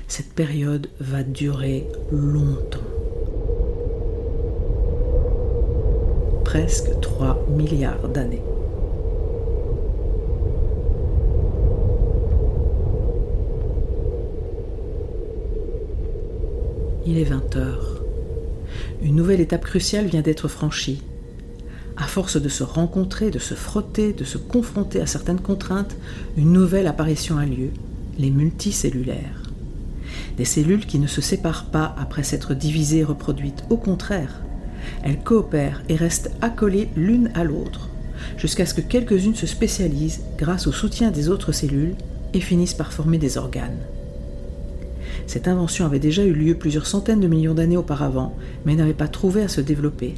Cette 0.08 0.34
période 0.34 0.90
va 1.00 1.24
durer 1.24 1.88
longtemps. 2.12 3.03
Presque 6.54 7.00
3 7.02 7.48
milliards 7.50 8.08
d'années. 8.10 8.44
Il 17.08 17.18
est 17.18 17.24
20 17.24 17.56
heures. 17.56 18.04
Une 19.02 19.16
nouvelle 19.16 19.42
étape 19.42 19.66
cruciale 19.66 20.06
vient 20.06 20.22
d'être 20.22 20.48
franchie. 20.48 21.02
À 21.98 22.04
force 22.04 22.40
de 22.40 22.50
se 22.50 22.62
rencontrer, 22.62 23.32
de 23.32 23.40
se 23.40 23.56
frotter, 23.56 24.14
de 24.14 24.24
se 24.24 24.38
confronter 24.38 25.02
à 25.02 25.08
certaines 25.08 25.42
contraintes, 25.42 25.98
une 26.38 26.54
nouvelle 26.54 26.86
apparition 26.86 27.40
a 27.40 27.48
lieu, 27.48 27.72
les 28.20 28.30
multicellulaires. 28.30 29.50
Des 30.38 30.46
cellules 30.46 30.86
qui 30.86 31.00
ne 31.00 31.08
se 31.08 31.20
séparent 31.20 31.72
pas 31.72 31.96
après 31.98 32.22
s'être 32.22 32.54
divisées 32.54 33.00
et 33.00 33.04
reproduites, 33.04 33.64
au 33.72 33.78
contraire, 33.78 34.44
elles 35.04 35.20
coopèrent 35.20 35.84
et 35.90 35.96
restent 35.96 36.32
accolées 36.42 36.90
l'une 36.96 37.32
à 37.36 37.44
l'autre, 37.44 37.90
jusqu'à 38.38 38.66
ce 38.66 38.74
que 38.74 38.82
quelques-unes 38.82 39.36
se 39.36 39.48
spécialisent 39.48 40.22
grâce 40.38 40.68
au 40.68 40.72
soutien 40.72 41.12
des 41.12 41.30
autres 41.30 41.52
cellules 41.52 41.96
et 42.34 42.40
finissent 42.40 42.74
par 42.74 42.94
former 42.94 43.18
des 43.18 43.38
organes. 43.38 43.80
Cette 45.28 45.48
invention 45.48 45.86
avait 45.86 46.00
déjà 46.00 46.24
eu 46.26 46.34
lieu 46.34 46.56
plusieurs 46.56 46.88
centaines 46.88 47.20
de 47.20 47.28
millions 47.28 47.54
d'années 47.54 47.78
auparavant, 47.78 48.36
mais 48.66 48.76
n'avait 48.76 48.94
pas 48.94 49.08
trouvé 49.08 49.44
à 49.44 49.48
se 49.48 49.62
développer. 49.62 50.16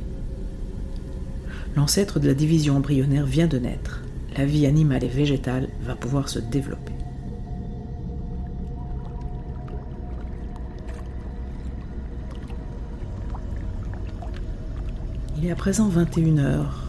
L'ancêtre 1.76 2.20
de 2.20 2.28
la 2.28 2.34
division 2.34 2.78
embryonnaire 2.78 3.26
vient 3.26 3.48
de 3.48 3.60
naître. 3.60 4.02
La 4.38 4.46
vie 4.46 4.66
animale 4.66 5.04
et 5.04 5.10
végétale 5.10 5.68
va 5.86 5.96
pouvoir 5.96 6.30
se 6.30 6.40
développer. 6.40 6.94
Il 15.46 15.52
à 15.52 15.56
présent 15.56 15.88
21 15.88 16.40
heures. 16.40 16.84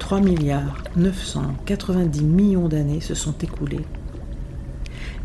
3 0.00 0.20
milliards 0.20 0.82
990 0.96 2.24
millions 2.24 2.68
d'années 2.68 3.00
se 3.00 3.14
sont 3.14 3.34
écoulées 3.38 3.86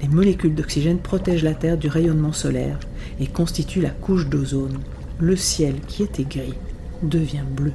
les 0.02 0.08
molécules 0.08 0.54
d'oxygène 0.54 1.00
protègent 1.00 1.44
la 1.44 1.56
Terre 1.56 1.78
du 1.78 1.88
rayonnement 1.88 2.34
solaire 2.34 2.80
et 3.20 3.26
constituent 3.26 3.82
la 3.82 3.90
couche 3.90 4.28
d'ozone. 4.28 4.80
Le 5.20 5.36
ciel, 5.36 5.80
qui 5.88 6.04
était 6.04 6.26
gris, 6.26 6.54
devient 7.02 7.44
bleu. 7.50 7.72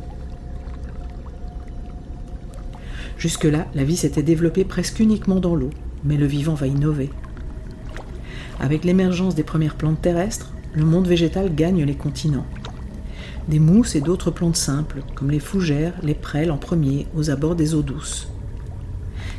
Jusque-là, 3.18 3.66
la 3.74 3.84
vie 3.84 3.96
s'était 3.96 4.22
développée 4.22 4.64
presque 4.64 5.00
uniquement 5.00 5.40
dans 5.40 5.56
l'eau, 5.56 5.70
mais 6.04 6.16
le 6.16 6.26
vivant 6.26 6.54
va 6.54 6.68
innover. 6.68 7.10
Avec 8.60 8.84
l'émergence 8.84 9.34
des 9.34 9.42
premières 9.42 9.76
plantes 9.76 10.00
terrestres, 10.00 10.52
le 10.74 10.84
monde 10.84 11.08
végétal 11.08 11.54
gagne 11.54 11.82
les 11.82 11.96
continents. 11.96 12.46
Des 13.50 13.58
mousses 13.58 13.96
et 13.96 14.00
d'autres 14.00 14.30
plantes 14.30 14.54
simples, 14.54 15.02
comme 15.16 15.32
les 15.32 15.40
fougères, 15.40 15.94
les 16.04 16.14
prêles 16.14 16.52
en 16.52 16.56
premier, 16.56 17.08
aux 17.16 17.30
abords 17.30 17.56
des 17.56 17.74
eaux 17.74 17.82
douces. 17.82 18.28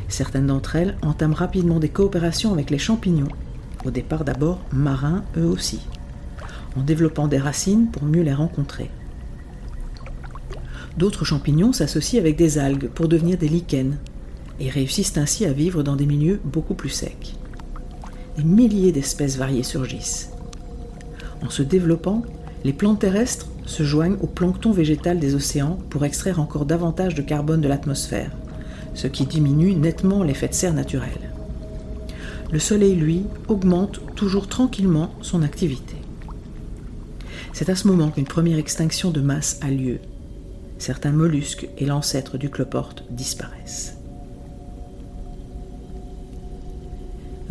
Certaines 0.08 0.48
d'entre 0.48 0.76
elles 0.76 0.98
entament 1.00 1.32
rapidement 1.32 1.80
des 1.80 1.88
coopérations 1.88 2.52
avec 2.52 2.68
les 2.68 2.76
champignons, 2.76 3.30
au 3.86 3.90
départ 3.90 4.24
d'abord 4.24 4.60
marins 4.70 5.24
eux 5.38 5.46
aussi, 5.46 5.80
en 6.76 6.82
développant 6.82 7.26
des 7.26 7.38
racines 7.38 7.86
pour 7.86 8.02
mieux 8.02 8.20
les 8.20 8.34
rencontrer. 8.34 8.90
D'autres 10.98 11.24
champignons 11.24 11.72
s'associent 11.72 12.20
avec 12.20 12.36
des 12.36 12.58
algues 12.58 12.90
pour 12.90 13.08
devenir 13.08 13.38
des 13.38 13.48
lichens 13.48 13.96
et 14.60 14.68
réussissent 14.68 15.16
ainsi 15.16 15.46
à 15.46 15.54
vivre 15.54 15.82
dans 15.82 15.96
des 15.96 16.04
milieux 16.04 16.38
beaucoup 16.44 16.74
plus 16.74 16.90
secs. 16.90 17.34
Des 18.36 18.44
milliers 18.44 18.92
d'espèces 18.92 19.38
variées 19.38 19.62
surgissent. 19.62 20.28
En 21.42 21.48
se 21.48 21.62
développant, 21.62 22.22
les 22.62 22.74
plantes 22.74 22.98
terrestres 22.98 23.48
se 23.72 23.82
joignent 23.82 24.18
au 24.20 24.26
plancton 24.26 24.70
végétal 24.70 25.18
des 25.18 25.34
océans 25.34 25.78
pour 25.90 26.04
extraire 26.04 26.40
encore 26.40 26.66
davantage 26.66 27.14
de 27.14 27.22
carbone 27.22 27.60
de 27.60 27.68
l'atmosphère 27.68 28.30
ce 28.94 29.06
qui 29.06 29.26
diminue 29.26 29.74
nettement 29.74 30.22
l'effet 30.22 30.48
de 30.48 30.54
serre 30.54 30.74
naturel. 30.74 31.18
Le 32.50 32.58
Soleil, 32.58 32.94
lui, 32.94 33.24
augmente 33.48 34.00
toujours 34.14 34.46
tranquillement 34.46 35.10
son 35.22 35.42
activité. 35.42 35.96
C'est 37.52 37.70
à 37.70 37.76
ce 37.76 37.86
moment 37.86 38.10
qu'une 38.10 38.26
première 38.26 38.58
extinction 38.58 39.10
de 39.10 39.20
masse 39.20 39.58
a 39.62 39.70
lieu. 39.70 39.98
Certains 40.78 41.12
mollusques 41.12 41.68
et 41.78 41.86
l'ancêtre 41.86 42.38
du 42.38 42.50
cloporte 42.50 43.04
disparaissent. 43.10 43.96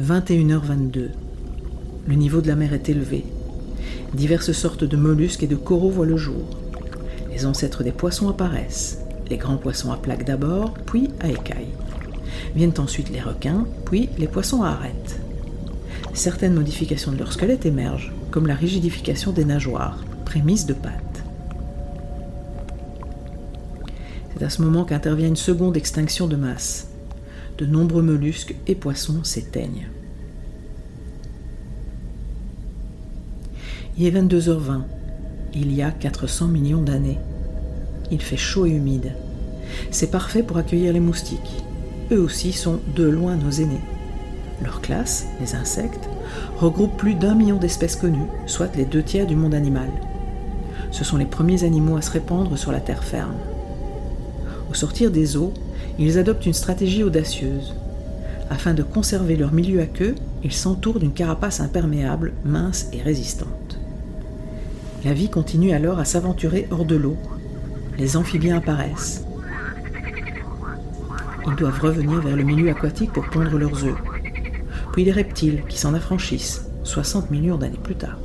21h22. 0.02 1.10
Le 2.08 2.16
niveau 2.16 2.42
de 2.42 2.48
la 2.48 2.56
mer 2.56 2.74
est 2.74 2.90
élevé. 2.90 3.24
Diverses 4.14 4.52
sortes 4.52 4.84
de 4.84 4.98
mollusques 4.98 5.44
et 5.44 5.48
de 5.48 5.56
coraux 5.56 5.90
voient 5.90 6.06
le 6.06 6.18
jour. 6.18 6.46
Les 7.32 7.46
ancêtres 7.46 7.84
des 7.84 7.92
poissons 7.92 8.30
apparaissent 8.30 9.02
les 9.32 9.38
grands 9.38 9.58
poissons 9.58 9.92
à 9.92 9.98
plaques 9.98 10.26
d'abord, 10.26 10.74
puis 10.86 11.10
à 11.22 11.30
écailles. 11.30 11.74
Viennent 12.54 12.78
ensuite 12.78 13.10
les 13.10 13.22
requins, 13.22 13.66
puis 13.86 14.10
les 14.18 14.28
poissons 14.28 14.62
à 14.62 14.70
arêtes. 14.70 15.20
Certaines 16.14 16.54
modifications 16.54 17.14
de 17.14 17.18
leur 17.18 17.32
squelette 17.32 17.66
émergent, 17.66 18.12
comme 18.30 18.46
la 18.46 18.56
rigidification 18.56 19.32
des 19.32 19.46
nageoires, 19.46 20.04
prémisse 20.26 20.66
de 20.66 20.74
pattes. 20.74 21.24
C'est 24.34 24.44
à 24.44 24.50
ce 24.50 24.62
moment 24.62 24.84
qu'intervient 24.84 25.30
une 25.30 25.36
seconde 25.38 25.78
extinction 25.78 26.28
de 26.28 26.36
masse. 26.36 26.90
De 27.58 27.66
nombreux 27.66 28.02
mollusques 28.02 28.56
et 28.68 28.76
poissons 28.76 29.24
s'éteignent. 29.24 29.88
Il 33.98 34.06
est 34.06 34.12
22h20. 34.12 34.82
Il 35.54 35.74
y 35.74 35.82
a 35.82 35.92
400 35.92 36.48
millions 36.48 36.82
d'années 36.82 37.20
il 38.12 38.22
fait 38.22 38.38
chaud 38.38 38.66
et 38.66 38.72
humide. 38.72 39.14
C'est 39.90 40.12
parfait 40.12 40.44
pour 40.44 40.58
accueillir 40.58 40.94
les 40.94 41.00
moustiques. 41.00 41.64
Eux 42.12 42.20
aussi 42.20 42.52
sont 42.52 42.80
de 42.96 43.06
loin 43.06 43.38
nos 43.38 43.50
aînés. 43.50 43.82
Leur 44.62 44.82
classe, 44.82 45.26
les 45.40 45.56
insectes, 45.56 46.10
regroupe 46.58 46.98
plus 46.98 47.16
d'un 47.16 47.34
million 47.34 47.58
d'espèces 47.58 47.96
connues, 47.96 48.28
soit 48.46 48.76
les 48.76 48.86
deux 48.86 49.02
tiers 49.02 49.26
du 49.26 49.36
monde 49.36 49.56
animal. 49.56 49.90
Ce 50.92 51.06
sont 51.06 51.18
les 51.18 51.26
premiers 51.26 51.64
animaux 51.64 51.96
à 51.96 52.02
se 52.02 52.12
répandre 52.12 52.58
sur 52.58 52.72
la 52.72 52.82
terre 52.82 53.04
ferme. 53.04 53.38
Au 54.70 54.74
sortir 54.74 55.10
des 55.10 55.38
eaux, 55.38 55.54
ils 55.98 56.18
adoptent 56.20 56.46
une 56.46 56.54
stratégie 56.54 57.04
audacieuse. 57.04 57.74
Afin 58.50 58.74
de 58.74 58.84
conserver 58.84 59.38
leur 59.38 59.54
milieu 59.54 59.80
à 59.80 59.86
queue, 59.86 60.16
ils 60.44 60.52
s'entourent 60.52 61.00
d'une 61.00 61.14
carapace 61.14 61.62
imperméable, 61.62 62.34
mince 62.44 62.88
et 62.92 63.02
résistante. 63.02 63.81
La 65.04 65.14
vie 65.14 65.30
continue 65.30 65.72
alors 65.72 65.98
à 65.98 66.06
s'aventurer 66.06 66.68
hors 66.70 66.86
de 66.86 66.96
l'eau, 66.96 67.18
les 67.98 68.18
amphibiens 68.18 68.58
apparaissent. 68.58 69.26
Ils 71.48 71.56
doivent 71.56 71.80
revenir 71.80 72.22
vers 72.22 72.36
le 72.36 72.44
milieu 72.44 72.70
aquatique 72.70 73.12
pour 73.12 73.28
pondre 73.28 73.58
leurs 73.58 73.84
œufs. 73.84 73.98
Puis 74.94 75.04
les 75.04 75.12
reptiles 75.12 75.64
qui 75.68 75.80
s'en 75.80 75.96
affranchissent, 75.96 76.68
60 76.84 77.32
millions 77.32 77.58
d'années 77.58 77.80
plus 77.82 77.96
tard. 77.96 78.20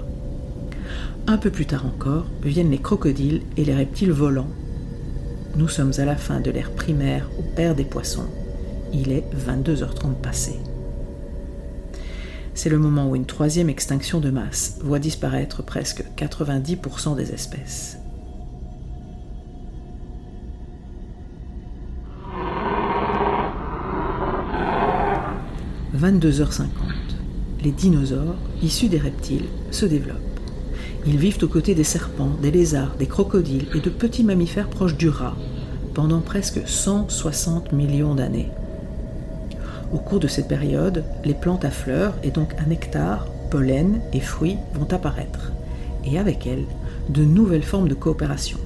Un 1.26 1.38
peu 1.38 1.50
plus 1.50 1.66
tard 1.66 1.86
encore, 1.86 2.26
viennent 2.42 2.70
les 2.70 2.78
crocodiles 2.78 3.42
et 3.56 3.64
les 3.64 3.74
reptiles 3.74 4.12
volants. 4.12 4.50
Nous 5.56 5.68
sommes 5.68 5.92
à 5.96 6.04
la 6.04 6.16
fin 6.16 6.40
de 6.40 6.50
l'ère 6.50 6.72
primaire 6.72 7.30
au 7.38 7.42
père 7.42 7.74
des 7.74 7.84
poissons. 7.84 8.28
Il 8.92 9.12
est 9.12 9.24
22h30 9.34 10.14
passé. 10.22 10.56
C'est 12.56 12.70
le 12.70 12.78
moment 12.78 13.10
où 13.10 13.14
une 13.14 13.26
troisième 13.26 13.68
extinction 13.68 14.18
de 14.18 14.30
masse 14.30 14.78
voit 14.80 14.98
disparaître 14.98 15.62
presque 15.62 16.02
90% 16.16 17.14
des 17.14 17.32
espèces. 17.32 17.98
22h50. 25.94 26.64
Les 27.62 27.72
dinosaures, 27.72 28.36
issus 28.62 28.88
des 28.88 28.98
reptiles, 28.98 29.48
se 29.70 29.84
développent. 29.84 30.16
Ils 31.06 31.18
vivent 31.18 31.38
aux 31.42 31.48
côtés 31.48 31.74
des 31.74 31.84
serpents, 31.84 32.32
des 32.40 32.50
lézards, 32.50 32.96
des 32.96 33.06
crocodiles 33.06 33.66
et 33.74 33.80
de 33.80 33.90
petits 33.90 34.24
mammifères 34.24 34.70
proches 34.70 34.96
du 34.96 35.10
rat 35.10 35.36
pendant 35.92 36.22
presque 36.22 36.66
160 36.66 37.72
millions 37.72 38.14
d'années. 38.14 38.48
Au 39.92 39.98
cours 39.98 40.20
de 40.20 40.26
cette 40.26 40.48
période, 40.48 41.04
les 41.24 41.34
plantes 41.34 41.64
à 41.64 41.70
fleurs 41.70 42.14
et 42.22 42.30
donc 42.30 42.54
à 42.58 42.66
nectar, 42.66 43.26
pollen 43.50 44.00
et 44.12 44.20
fruits 44.20 44.58
vont 44.74 44.92
apparaître, 44.92 45.52
et 46.04 46.18
avec 46.18 46.46
elles, 46.46 46.64
de 47.08 47.24
nouvelles 47.24 47.62
formes 47.62 47.88
de 47.88 47.94
coopération. 47.94 48.58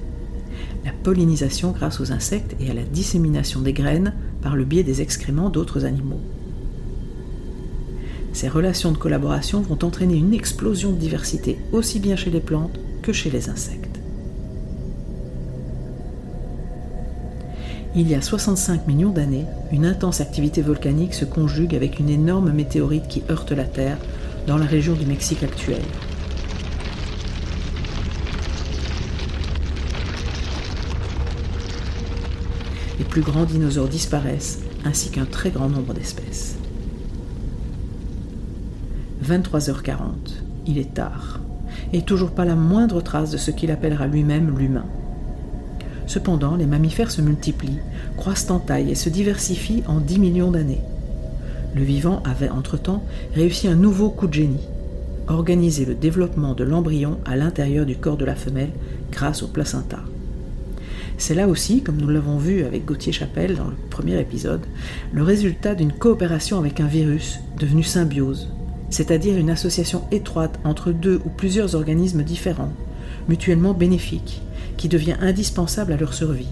la 0.85 0.91
pollinisation 0.91 1.71
grâce 1.71 1.99
aux 1.99 2.11
insectes 2.11 2.55
et 2.59 2.71
à 2.71 2.73
la 2.73 2.83
dissémination 2.83 3.61
des 3.61 3.73
graines 3.73 4.13
par 4.41 4.55
le 4.55 4.65
biais 4.65 4.83
des 4.83 5.01
excréments 5.01 5.49
d'autres 5.49 5.85
animaux. 5.85 6.19
Ces 8.33 8.47
relations 8.47 8.91
de 8.91 8.97
collaboration 8.97 9.61
vont 9.61 9.77
entraîner 9.83 10.15
une 10.15 10.33
explosion 10.33 10.91
de 10.91 10.97
diversité 10.97 11.59
aussi 11.71 11.99
bien 11.99 12.15
chez 12.15 12.31
les 12.31 12.39
plantes 12.39 12.79
que 13.01 13.13
chez 13.13 13.29
les 13.29 13.49
insectes. 13.49 13.90
Il 17.93 18.07
y 18.07 18.15
a 18.15 18.21
65 18.21 18.87
millions 18.87 19.09
d'années, 19.09 19.45
une 19.73 19.85
intense 19.85 20.21
activité 20.21 20.61
volcanique 20.61 21.13
se 21.13 21.25
conjugue 21.25 21.75
avec 21.75 21.99
une 21.99 22.09
énorme 22.09 22.53
météorite 22.53 23.09
qui 23.09 23.21
heurte 23.29 23.51
la 23.51 23.65
Terre 23.65 23.97
dans 24.47 24.57
la 24.57 24.65
région 24.65 24.93
du 24.93 25.05
Mexique 25.05 25.43
actuelle. 25.43 25.83
Les 32.97 33.03
plus 33.03 33.21
grands 33.21 33.43
dinosaures 33.43 33.89
disparaissent, 33.89 34.61
ainsi 34.85 35.09
qu'un 35.09 35.25
très 35.25 35.49
grand 35.49 35.67
nombre 35.67 35.93
d'espèces. 35.93 36.55
23h40, 39.25 39.97
il 40.65 40.77
est 40.77 40.93
tard, 40.93 41.41
et 41.91 42.03
toujours 42.03 42.31
pas 42.31 42.45
la 42.45 42.55
moindre 42.55 43.01
trace 43.01 43.31
de 43.31 43.37
ce 43.37 43.51
qu'il 43.51 43.69
appellera 43.69 44.07
lui-même 44.07 44.57
l'humain. 44.57 44.85
Cependant, 46.11 46.57
les 46.57 46.65
mammifères 46.65 47.09
se 47.09 47.21
multiplient, 47.21 47.79
croissent 48.17 48.51
en 48.51 48.59
taille 48.59 48.91
et 48.91 48.95
se 48.95 49.07
diversifient 49.07 49.83
en 49.87 50.01
10 50.01 50.19
millions 50.19 50.51
d'années. 50.51 50.81
Le 51.73 51.83
vivant 51.83 52.21
avait 52.25 52.49
entre-temps 52.49 53.01
réussi 53.33 53.69
un 53.69 53.75
nouveau 53.75 54.09
coup 54.09 54.27
de 54.27 54.33
génie, 54.33 54.67
organiser 55.29 55.85
le 55.85 55.93
développement 55.95 56.53
de 56.53 56.65
l'embryon 56.65 57.17
à 57.23 57.37
l'intérieur 57.37 57.85
du 57.85 57.95
corps 57.95 58.17
de 58.17 58.25
la 58.25 58.35
femelle 58.35 58.71
grâce 59.09 59.41
au 59.41 59.47
placenta. 59.47 59.99
C'est 61.17 61.33
là 61.33 61.47
aussi, 61.47 61.81
comme 61.81 62.01
nous 62.01 62.09
l'avons 62.09 62.37
vu 62.37 62.65
avec 62.65 62.83
Gauthier 62.83 63.13
Chapelle 63.13 63.55
dans 63.55 63.69
le 63.69 63.77
premier 63.89 64.19
épisode, 64.19 64.65
le 65.13 65.23
résultat 65.23 65.75
d'une 65.75 65.93
coopération 65.93 66.59
avec 66.59 66.81
un 66.81 66.87
virus 66.87 67.39
devenu 67.57 67.83
symbiose, 67.83 68.49
c'est-à-dire 68.89 69.37
une 69.37 69.49
association 69.49 70.01
étroite 70.11 70.59
entre 70.65 70.91
deux 70.91 71.21
ou 71.23 71.29
plusieurs 71.29 71.73
organismes 71.73 72.23
différents, 72.23 72.73
mutuellement 73.31 73.73
bénéfiques, 73.73 74.41
qui 74.75 74.89
devient 74.89 75.15
indispensable 75.21 75.93
à 75.93 75.97
leur 75.97 76.13
survie. 76.13 76.49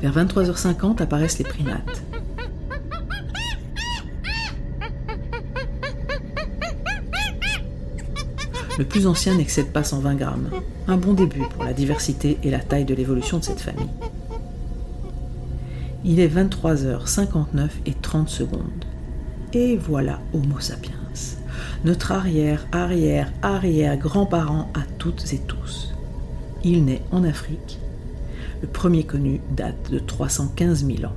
Vers 0.00 0.14
23h50 0.14 1.02
apparaissent 1.02 1.38
les 1.38 1.44
primates. 1.44 2.04
Le 8.78 8.84
plus 8.84 9.08
ancien 9.08 9.34
n'excède 9.34 9.72
pas 9.72 9.82
120 9.82 10.14
grammes. 10.14 10.50
Un 10.86 10.96
bon 10.96 11.14
début 11.14 11.42
pour 11.50 11.64
la 11.64 11.72
diversité 11.72 12.38
et 12.44 12.50
la 12.52 12.60
taille 12.60 12.84
de 12.84 12.94
l'évolution 12.94 13.38
de 13.38 13.44
cette 13.44 13.60
famille. 13.60 13.90
Il 16.04 16.20
est 16.20 16.28
23h59 16.28 17.68
et 17.86 17.94
30 17.94 18.28
secondes. 18.28 18.84
Et 19.52 19.76
voilà 19.76 20.20
Homo 20.32 20.60
sapiens, 20.60 20.97
notre 21.84 22.10
arrière, 22.10 22.66
arrière, 22.72 23.32
arrière 23.42 23.96
grand-parent 23.96 24.68
à 24.74 24.80
toutes 24.98 25.32
et 25.32 25.38
tous. 25.38 25.94
Il 26.64 26.84
naît 26.84 27.02
en 27.12 27.22
Afrique. 27.22 27.78
Le 28.62 28.66
premier 28.66 29.04
connu 29.04 29.40
date 29.56 29.92
de 29.92 30.00
315 30.00 30.84
000 30.84 31.04
ans. 31.04 31.14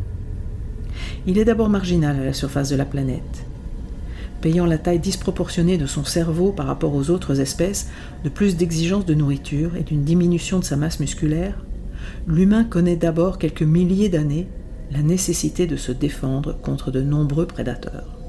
Il 1.26 1.40
est 1.40 1.46
d'abord 1.46 1.70
marginal 1.70 2.20
à 2.20 2.26
la 2.26 2.34
surface 2.34 2.70
de 2.70 2.76
la 2.76 2.86
planète. 2.86 3.46
Payant 4.42 4.68
la 4.68 4.78
taille 4.78 5.00
disproportionnée 5.00 5.80
de 5.80 5.88
son 5.88 6.04
cerveau 6.04 6.52
par 6.52 6.68
rapport 6.68 6.94
aux 6.94 7.10
autres 7.10 7.40
espèces, 7.40 7.90
de 8.24 8.30
plus 8.30 8.56
d'exigences 8.56 9.06
de 9.06 9.16
nourriture 9.16 9.76
et 9.76 9.84
d'une 9.84 10.04
diminution 10.04 10.60
de 10.60 10.64
sa 10.64 10.76
masse 10.76 11.00
musculaire, 11.00 11.66
l'humain 12.28 12.64
connaît 12.64 12.96
d'abord 12.96 13.40
quelques 13.40 13.64
milliers 13.64 14.10
d'années 14.10 14.48
la 14.92 15.02
nécessité 15.02 15.66
de 15.66 15.78
se 15.78 15.92
défendre 15.92 16.56
contre 16.62 16.92
de 16.92 17.02
nombreux 17.02 17.48
prédateurs 17.48 18.21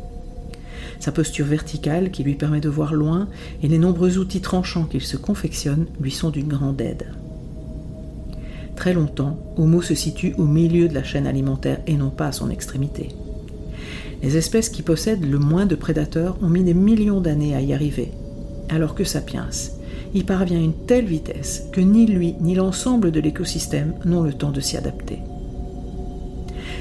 sa 1.03 1.11
posture 1.11 1.47
verticale 1.47 2.13
qui 2.13 2.23
lui 2.23 2.35
permet 2.35 2.61
de 2.61 2.69
voir 2.69 2.95
loin 2.95 3.27
et 3.61 3.67
les 3.67 3.79
nombreux 3.79 4.19
outils 4.19 4.41
tranchants 4.41 4.85
qu'il 4.85 5.01
se 5.01 5.17
confectionne 5.17 5.87
lui 6.01 6.13
sont 6.13 6.31
d'une 6.31 6.47
grande 6.47 6.81
aide. 6.81 7.09
Très 8.77 8.95
longtemps, 8.95 9.37
Homo 9.57 9.83
se 9.83 9.97
situe 9.97 10.33
au 10.39 10.45
milieu 10.45 10.87
de 10.87 10.95
la 10.95 11.03
chaîne 11.03 11.27
alimentaire 11.27 11.81
et 11.89 11.97
non 11.97 12.11
pas 12.11 12.29
à 12.29 12.33
son 12.33 12.51
extrémité. 12.51 13.09
Les 14.23 14.37
espèces 14.37 14.69
qui 14.69 14.83
possèdent 14.83 15.29
le 15.29 15.41
moins 15.41 15.67
de 15.67 15.75
prédateurs 15.75 16.37
ont 16.41 16.49
mis 16.49 16.63
des 16.63 16.73
millions 16.73 17.21
d'années 17.21 17.57
à 17.57 17.61
y 17.61 17.75
arriver, 17.75 18.13
alors 18.69 18.95
que 18.95 19.03
Sapiens 19.03 19.51
y 20.15 20.23
parvient 20.23 20.59
à 20.59 20.63
une 20.63 20.87
telle 20.87 21.07
vitesse 21.07 21.65
que 21.73 21.81
ni 21.81 22.07
lui 22.07 22.37
ni 22.41 22.55
l'ensemble 22.55 23.11
de 23.11 23.19
l'écosystème 23.19 23.95
n'ont 24.05 24.23
le 24.23 24.35
temps 24.35 24.53
de 24.53 24.61
s'y 24.61 24.77
adapter. 24.77 25.19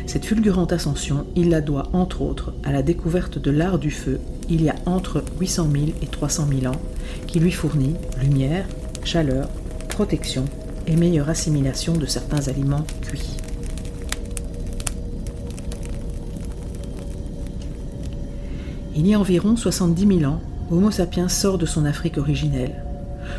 Cette 0.05 0.25
fulgurante 0.25 0.73
ascension, 0.73 1.25
il 1.35 1.49
la 1.49 1.61
doit 1.61 1.89
entre 1.93 2.21
autres 2.21 2.53
à 2.63 2.71
la 2.71 2.81
découverte 2.81 3.37
de 3.37 3.51
l'art 3.51 3.79
du 3.79 3.91
feu 3.91 4.19
il 4.49 4.61
y 4.61 4.69
a 4.69 4.75
entre 4.85 5.23
800 5.39 5.67
000 5.71 5.85
et 6.01 6.07
300 6.07 6.47
000 6.61 6.73
ans, 6.73 6.81
qui 7.25 7.39
lui 7.39 7.51
fournit 7.51 7.95
lumière, 8.21 8.65
chaleur, 9.05 9.47
protection 9.87 10.43
et 10.87 10.97
meilleure 10.97 11.29
assimilation 11.29 11.93
de 11.93 12.05
certains 12.05 12.49
aliments 12.49 12.85
cuits. 13.01 13.37
Il 18.93 19.07
y 19.07 19.13
a 19.13 19.19
environ 19.19 19.55
70 19.55 20.19
000 20.19 20.31
ans, 20.31 20.41
Homo 20.69 20.91
sapiens 20.91 21.29
sort 21.29 21.57
de 21.57 21.65
son 21.65 21.85
Afrique 21.85 22.17
originelle, 22.17 22.83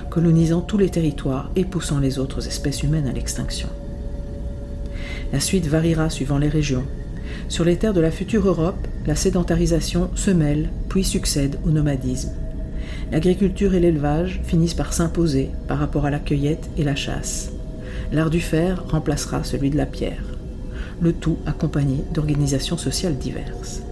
colonisant 0.08 0.62
tous 0.62 0.78
les 0.78 0.88
territoires 0.88 1.50
et 1.56 1.64
poussant 1.64 1.98
les 1.98 2.18
autres 2.18 2.46
espèces 2.46 2.82
humaines 2.82 3.06
à 3.06 3.12
l'extinction. 3.12 3.68
La 5.32 5.40
suite 5.40 5.66
variera 5.66 6.10
suivant 6.10 6.38
les 6.38 6.48
régions. 6.48 6.84
Sur 7.48 7.64
les 7.64 7.76
terres 7.76 7.94
de 7.94 8.00
la 8.00 8.10
future 8.10 8.46
Europe, 8.46 8.86
la 9.06 9.16
sédentarisation 9.16 10.10
se 10.14 10.30
mêle 10.30 10.68
puis 10.88 11.04
succède 11.04 11.58
au 11.64 11.70
nomadisme. 11.70 12.32
L'agriculture 13.10 13.74
et 13.74 13.80
l'élevage 13.80 14.40
finissent 14.44 14.74
par 14.74 14.92
s'imposer 14.92 15.50
par 15.68 15.78
rapport 15.78 16.06
à 16.06 16.10
la 16.10 16.18
cueillette 16.18 16.68
et 16.76 16.84
la 16.84 16.94
chasse. 16.94 17.50
L'art 18.12 18.30
du 18.30 18.40
fer 18.40 18.84
remplacera 18.88 19.42
celui 19.42 19.70
de 19.70 19.76
la 19.76 19.86
pierre. 19.86 20.24
Le 21.00 21.12
tout 21.12 21.38
accompagné 21.46 22.04
d'organisations 22.12 22.76
sociales 22.76 23.16
diverses. 23.16 23.82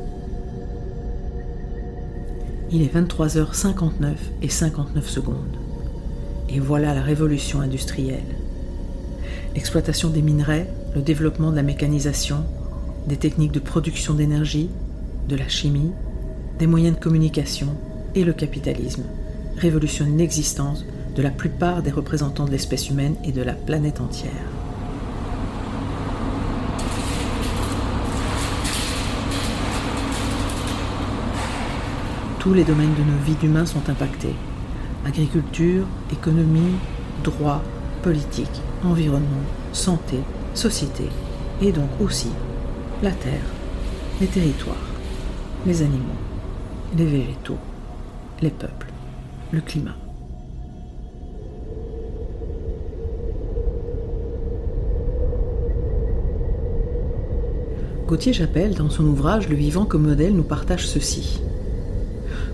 Il 2.70 2.83
est 2.83 2.94
23h59 2.94 4.14
et 4.42 4.48
59 4.48 5.09
secondes. 5.09 5.57
Et 6.48 6.61
voilà 6.61 6.94
la 6.94 7.03
révolution 7.03 7.61
industrielle. 7.61 8.20
L'exploitation 9.55 10.11
des 10.11 10.22
minerais, 10.22 10.68
le 10.94 11.03
développement 11.03 11.50
de 11.50 11.57
la 11.57 11.62
mécanisation, 11.62 12.44
des 13.07 13.16
techniques 13.16 13.53
de 13.53 13.61
production 13.61 14.14
d'énergie, 14.14 14.70
de 15.29 15.37
la 15.37 15.48
chimie, 15.48 15.92
des 16.59 16.66
moyens 16.66 16.96
de 16.96 17.03
communication 17.03 17.68
et 18.14 18.24
le 18.24 18.33
capitalisme 18.33 19.05
révolutionnent 19.57 20.16
l'existence 20.16 20.85
de 21.14 21.22
la 21.22 21.31
plupart 21.31 21.83
des 21.83 21.90
représentants 21.90 22.44
de 22.44 22.50
l'espèce 22.50 22.88
humaine 22.90 23.14
et 23.24 23.33
de 23.33 23.42
la 23.42 23.53
planète 23.53 24.00
entière. 24.00 24.31
Tous 32.38 32.55
les 32.55 32.64
domaines 32.64 32.94
de 32.94 33.03
nos 33.03 33.18
vies 33.24 33.35
d'humains 33.35 33.66
sont 33.66 33.88
impactés. 33.88 34.35
Agriculture, 35.05 35.87
économie, 36.11 36.74
droit, 37.22 37.62
politique, 38.03 38.48
environnement, 38.83 39.44
santé, 39.72 40.16
société, 40.54 41.04
et 41.62 41.72
donc 41.72 41.88
aussi 42.00 42.30
la 43.02 43.12
terre, 43.12 43.40
les 44.20 44.26
territoires, 44.26 44.76
les 45.66 45.82
animaux, 45.82 46.20
les 46.96 47.06
végétaux, 47.06 47.58
les 48.42 48.50
peuples, 48.50 48.88
le 49.52 49.60
climat. 49.60 49.96
Gauthier 58.10 58.32
Chapelle, 58.32 58.74
dans 58.74 58.90
son 58.90 59.04
ouvrage 59.04 59.48
Le 59.48 59.54
vivant 59.54 59.84
comme 59.84 60.08
modèle, 60.08 60.34
nous 60.34 60.42
partage 60.42 60.88
ceci. 60.88 61.40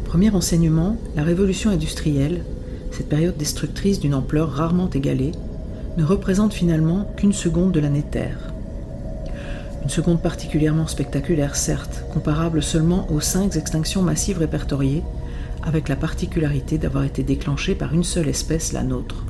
Premier 0.05 0.31
enseignement, 0.31 0.99
la 1.17 1.23
révolution 1.23 1.71
industrielle, 1.71 2.45
cette 2.91 3.09
période 3.09 3.39
destructrice 3.39 3.99
d'une 3.99 4.13
ampleur 4.13 4.51
rarement 4.51 4.91
égalée, 4.91 5.33
ne 5.97 6.05
représente 6.05 6.53
finalement 6.53 7.11
qu'une 7.17 7.33
seconde 7.33 7.73
de 7.73 7.81
l'année 7.81 8.05
Terre. 8.09 8.53
Une 9.83 9.89
seconde 9.89 10.21
particulièrement 10.21 10.87
spectaculaire, 10.87 11.57
certes, 11.57 12.05
comparable 12.13 12.63
seulement 12.63 13.11
aux 13.11 13.21
cinq 13.21 13.57
extinctions 13.57 14.03
massives 14.03 14.39
répertoriées, 14.39 15.03
avec 15.63 15.89
la 15.89 15.97
particularité 15.97 16.77
d'avoir 16.77 17.05
été 17.05 17.23
déclenchée 17.23 17.75
par 17.75 17.95
une 17.95 18.05
seule 18.05 18.29
espèce, 18.29 18.73
la 18.73 18.83
nôtre. 18.83 19.25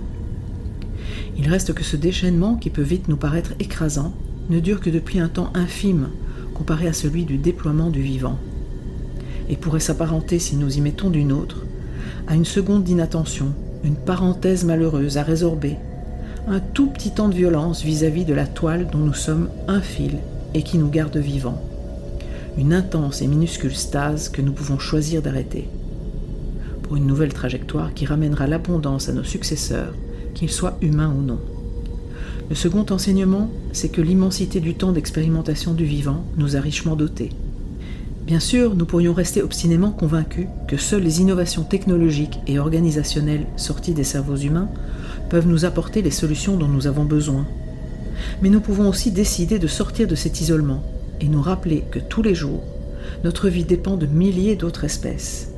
Il 1.39 1.49
reste 1.49 1.73
que 1.73 1.85
ce 1.85 1.97
déchaînement, 1.97 2.57
qui 2.57 2.71
peut 2.71 2.83
vite 2.83 3.09
nous 3.09 3.17
paraître 3.17 3.53
écrasant, 3.61 4.13
ne 4.49 4.59
dure 4.59 4.81
que 4.81 4.91
depuis 4.91 5.19
un 5.19 5.29
temps 5.29 5.53
infime 5.55 6.09
comparé 6.55 6.89
à 6.89 6.93
celui 6.93 7.25
du 7.25 7.37
déploiement 7.37 7.91
du 7.91 8.01
vivant, 8.01 8.39
et 9.49 9.57
pourrait 9.57 9.79
s'apparenter, 9.81 10.39
si 10.39 10.57
nous 10.57 10.79
y 10.79 10.81
mettons 10.81 11.11
d'une 11.11 11.33
autre, 11.33 11.65
à 12.27 12.35
une 12.35 12.45
seconde 12.45 12.83
d'inattention, 12.83 13.55
une 13.85 13.97
parenthèse 13.97 14.65
malheureuse 14.65 15.19
à 15.19 15.23
résorber, 15.23 15.77
un 16.49 16.61
tout 16.61 16.87
petit 16.87 17.11
temps 17.11 17.29
de 17.29 17.35
violence 17.35 17.83
vis-à-vis 17.83 18.25
de 18.25 18.35
la 18.35 18.47
toile 18.47 18.87
dont 18.91 18.99
nous 18.99 19.15
sommes 19.15 19.49
un 19.67 19.81
fil 19.81 20.19
et 20.55 20.63
qui 20.63 20.79
nous 20.79 20.89
garde 20.89 21.17
vivants. 21.17 21.61
Une 22.57 22.73
intense 22.73 23.21
et 23.21 23.27
minuscule 23.27 23.75
stase 23.75 24.29
que 24.29 24.43
nous 24.43 24.53
pouvons 24.53 24.79
choisir 24.79 25.23
d'arrêter. 25.23 25.69
Pour 26.83 26.97
une 26.97 27.07
nouvelle 27.07 27.33
trajectoire 27.33 27.95
qui 27.95 28.07
ramènera 28.07 28.47
l'abondance 28.47 29.09
à 29.09 29.13
nos 29.13 29.25
successeurs, 29.25 29.93
qu'ils 30.35 30.51
soient 30.51 30.79
humains 30.83 31.13
ou 31.17 31.21
non. 31.21 31.41
Le 32.49 32.55
second 32.55 32.87
enseignement, 32.91 33.51
c'est 33.73 33.89
que 33.89 34.01
l'immensité 34.01 34.61
du 34.61 34.75
temps 34.75 34.93
d'expérimentation 34.93 35.75
du 35.75 35.85
vivant 35.85 36.25
nous 36.37 36.57
a 36.57 36.61
richement 36.61 36.95
dotés. 36.95 37.31
Bien 38.25 38.41
sûr, 38.41 38.77
nous 38.77 38.87
pourrions 38.87 39.15
rester 39.15 39.43
obstinément 39.43 39.91
convaincus 39.91 40.47
que 40.69 40.77
seules 40.77 41.03
les 41.03 41.21
innovations 41.21 41.65
technologiques 41.65 42.39
et 42.47 42.61
organisationnelles 42.61 43.47
sorties 43.57 43.95
des 43.95 44.05
cerveaux 44.05 44.37
humains 44.37 44.69
peuvent 45.29 45.47
nous 45.47 45.65
apporter 45.65 46.03
les 46.03 46.11
solutions 46.11 46.57
dont 46.57 46.69
nous 46.69 46.87
avons 46.87 47.05
besoin. 47.05 47.47
Mais 48.43 48.49
nous 48.49 48.61
pouvons 48.61 48.89
aussi 48.89 49.11
décider 49.11 49.59
de 49.59 49.67
sortir 49.67 50.07
de 50.07 50.15
cet 50.15 50.41
isolement 50.41 50.83
et 51.21 51.29
nous 51.29 51.43
rappeler 51.43 51.85
que 51.91 51.99
tous 51.99 52.23
les 52.23 52.35
jours, 52.35 52.63
notre 53.25 53.49
vie 53.49 53.65
dépend 53.65 53.97
de 53.97 54.07
milliers 54.07 54.57
d'autres 54.57 54.85
espèces. 54.85 55.51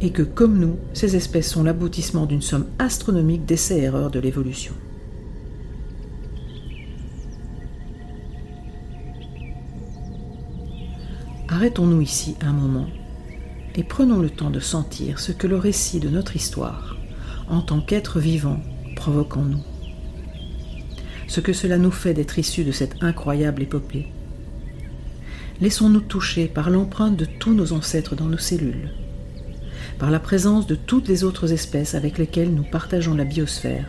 Et 0.00 0.10
que, 0.10 0.22
comme 0.22 0.58
nous, 0.58 0.76
ces 0.92 1.16
espèces 1.16 1.50
sont 1.50 1.64
l'aboutissement 1.64 2.26
d'une 2.26 2.42
somme 2.42 2.66
astronomique 2.78 3.46
d'essais-erreurs 3.46 4.10
de 4.10 4.20
l'évolution. 4.20 4.74
Arrêtons-nous 11.48 12.02
ici 12.02 12.36
un 12.40 12.52
moment 12.52 12.86
et 13.74 13.82
prenons 13.82 14.18
le 14.20 14.28
temps 14.28 14.50
de 14.50 14.60
sentir 14.60 15.20
ce 15.20 15.32
que 15.32 15.46
le 15.46 15.56
récit 15.56 16.00
de 16.00 16.08
notre 16.08 16.36
histoire, 16.36 16.96
en 17.48 17.62
tant 17.62 17.80
qu'être 17.80 18.18
vivant, 18.18 18.60
provoque 18.98 19.36
en 19.36 19.42
nous. 19.42 19.62
Ce 21.28 21.40
que 21.40 21.52
cela 21.52 21.78
nous 21.78 21.92
fait 21.92 22.14
d'être 22.14 22.38
issus 22.38 22.64
de 22.64 22.72
cette 22.72 23.00
incroyable 23.00 23.62
épopée. 23.62 24.08
Laissons-nous 25.60 26.00
toucher 26.00 26.48
par 26.48 26.68
l'empreinte 26.68 27.16
de 27.16 27.24
tous 27.24 27.54
nos 27.54 27.72
ancêtres 27.72 28.16
dans 28.16 28.26
nos 28.26 28.38
cellules, 28.38 28.90
par 29.98 30.10
la 30.10 30.18
présence 30.18 30.66
de 30.66 30.74
toutes 30.74 31.08
les 31.08 31.22
autres 31.22 31.52
espèces 31.52 31.94
avec 31.94 32.18
lesquelles 32.18 32.52
nous 32.52 32.64
partageons 32.64 33.14
la 33.14 33.24
biosphère 33.24 33.88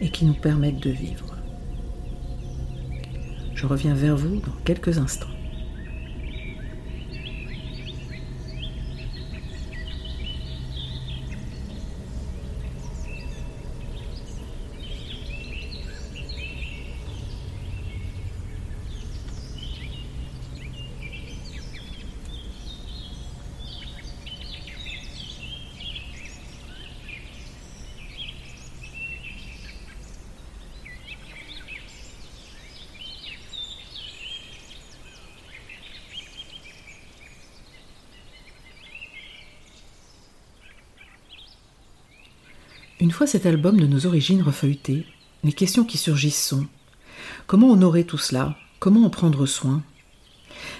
et 0.00 0.10
qui 0.10 0.26
nous 0.26 0.34
permettent 0.34 0.82
de 0.82 0.90
vivre. 0.90 1.36
Je 3.54 3.66
reviens 3.66 3.94
vers 3.94 4.16
vous 4.16 4.36
dans 4.36 4.56
quelques 4.64 4.98
instants. 4.98 5.31
Une 43.12 43.18
fois 43.18 43.26
cet 43.26 43.44
album 43.44 43.78
de 43.78 43.86
nos 43.86 44.06
origines 44.06 44.40
refeuilleté, 44.40 45.04
les 45.44 45.52
questions 45.52 45.84
qui 45.84 45.98
surgissent 45.98 46.46
sont 46.46 46.64
comment 47.46 47.70
honorer 47.70 48.04
tout 48.04 48.16
cela? 48.16 48.56
Comment 48.78 49.04
en 49.04 49.10
prendre 49.10 49.44
soin? 49.44 49.82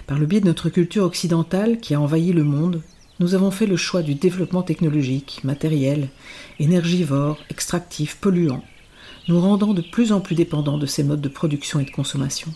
Par 0.06 0.18
le 0.18 0.24
biais 0.24 0.40
de 0.40 0.46
notre 0.46 0.70
culture 0.70 1.04
occidentale 1.04 1.78
qui 1.78 1.92
a 1.92 2.00
envahi 2.00 2.32
le 2.32 2.42
monde, 2.42 2.80
nous 3.20 3.34
avons 3.34 3.50
fait 3.50 3.66
le 3.66 3.76
choix 3.76 4.00
du 4.00 4.14
développement 4.14 4.62
technologique, 4.62 5.40
matériel, 5.44 6.08
énergivore, 6.58 7.36
extractif, 7.50 8.16
polluant, 8.16 8.64
nous 9.28 9.38
rendant 9.38 9.74
de 9.74 9.82
plus 9.82 10.10
en 10.10 10.22
plus 10.22 10.34
dépendants 10.34 10.78
de 10.78 10.86
ces 10.86 11.04
modes 11.04 11.20
de 11.20 11.28
production 11.28 11.80
et 11.80 11.84
de 11.84 11.90
consommation. 11.90 12.50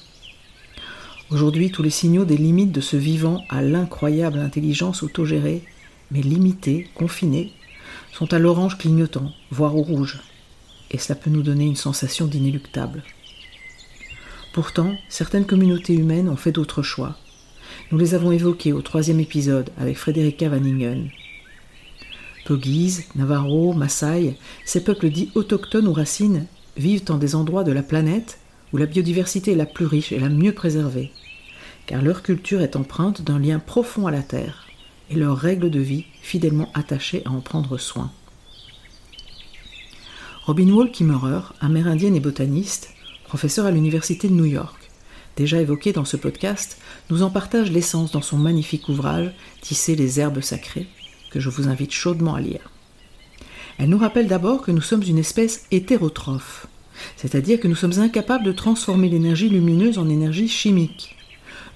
Aujourd'hui, 1.28 1.70
tous 1.70 1.82
les 1.82 1.90
signaux 1.90 2.24
des 2.24 2.38
limites 2.38 2.72
de 2.72 2.80
ce 2.80 2.96
vivant 2.96 3.44
à 3.50 3.60
l'incroyable 3.60 4.38
intelligence 4.38 5.02
autogérée, 5.02 5.64
mais 6.10 6.22
limitée, 6.22 6.88
confinée, 6.94 7.52
sont 8.16 8.33
à 8.33 8.38
l'orange 8.38 8.79
clignotant, 8.79 9.31
voire 9.50 9.76
au 9.76 9.83
rouge, 9.83 10.20
et 10.90 10.96
cela 10.96 11.18
peut 11.18 11.29
nous 11.29 11.42
donner 11.42 11.66
une 11.66 11.76
sensation 11.76 12.26
d'inéluctable. 12.26 13.02
Pourtant, 14.55 14.94
certaines 15.11 15.44
communautés 15.44 15.92
humaines 15.92 16.31
ont 16.31 16.37
fait 16.37 16.52
d'autres 16.52 16.83
choix. 16.83 17.18
Nous 17.92 17.98
les 17.98 18.14
avons 18.14 18.33
évoqués 18.33 18.72
au 18.72 18.81
troisième 18.81 19.20
épisode 19.20 19.68
avec 19.76 19.98
Frédérica 19.98 20.48
Vanningen. 20.48 21.11
Pogis, 22.46 23.00
Navarro, 23.16 23.74
Maasai, 23.74 24.38
ces 24.64 24.83
peuples 24.83 25.11
dits 25.11 25.31
autochtones 25.35 25.87
ou 25.87 25.92
racines 25.92 26.46
vivent 26.79 27.11
en 27.11 27.18
des 27.18 27.35
endroits 27.35 27.64
de 27.64 27.72
la 27.72 27.83
planète 27.83 28.38
où 28.72 28.79
la 28.79 28.87
biodiversité 28.87 29.52
est 29.52 29.57
la 29.57 29.66
plus 29.66 29.85
riche 29.85 30.12
et 30.12 30.18
la 30.18 30.31
mieux 30.31 30.55
préservée, 30.55 31.12
car 31.85 32.00
leur 32.00 32.22
culture 32.22 32.62
est 32.62 32.76
empreinte 32.76 33.20
d'un 33.20 33.38
lien 33.38 33.59
profond 33.59 34.07
à 34.07 34.11
la 34.11 34.22
Terre 34.22 34.65
et 35.10 35.14
leurs 35.14 35.36
règles 35.36 35.70
de 35.70 35.80
vie 35.80 36.04
fidèlement 36.22 36.70
attachées 36.74 37.22
à 37.24 37.30
en 37.30 37.40
prendre 37.40 37.78
soin. 37.78 38.10
Robin 40.44 40.70
Wall 40.70 40.90
Kimmerer, 40.90 41.40
amérindienne 41.60 42.14
et 42.14 42.20
botaniste, 42.20 42.94
professeur 43.24 43.66
à 43.66 43.70
l'Université 43.70 44.28
de 44.28 44.34
New 44.34 44.44
York, 44.44 44.90
déjà 45.36 45.60
évoqué 45.60 45.92
dans 45.92 46.04
ce 46.04 46.16
podcast, 46.16 46.80
nous 47.10 47.22
en 47.22 47.30
partage 47.30 47.70
l'essence 47.70 48.12
dans 48.12 48.22
son 48.22 48.38
magnifique 48.38 48.88
ouvrage 48.88 49.32
Tisser 49.60 49.96
les 49.96 50.20
herbes 50.20 50.40
sacrées, 50.40 50.86
que 51.30 51.40
je 51.40 51.48
vous 51.48 51.68
invite 51.68 51.92
chaudement 51.92 52.34
à 52.34 52.40
lire. 52.40 52.70
Elle 53.78 53.88
nous 53.88 53.98
rappelle 53.98 54.28
d'abord 54.28 54.62
que 54.62 54.70
nous 54.70 54.80
sommes 54.80 55.02
une 55.02 55.18
espèce 55.18 55.66
hétérotrophe, 55.70 56.66
c'est-à-dire 57.16 57.60
que 57.60 57.68
nous 57.68 57.74
sommes 57.74 57.98
incapables 57.98 58.44
de 58.44 58.52
transformer 58.52 59.08
l'énergie 59.08 59.48
lumineuse 59.48 59.98
en 59.98 60.08
énergie 60.08 60.48
chimique. 60.48 61.16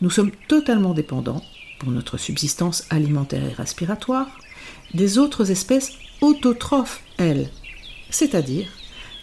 Nous 0.00 0.10
sommes 0.10 0.30
totalement 0.48 0.94
dépendants 0.94 1.42
pour 1.80 1.90
notre 1.90 2.18
subsistance 2.18 2.84
alimentaire 2.90 3.44
et 3.44 3.52
respiratoire, 3.52 4.28
des 4.94 5.18
autres 5.18 5.50
espèces 5.50 5.92
autotrophes, 6.20 7.02
elles, 7.16 7.50
c'est-à-dire 8.10 8.68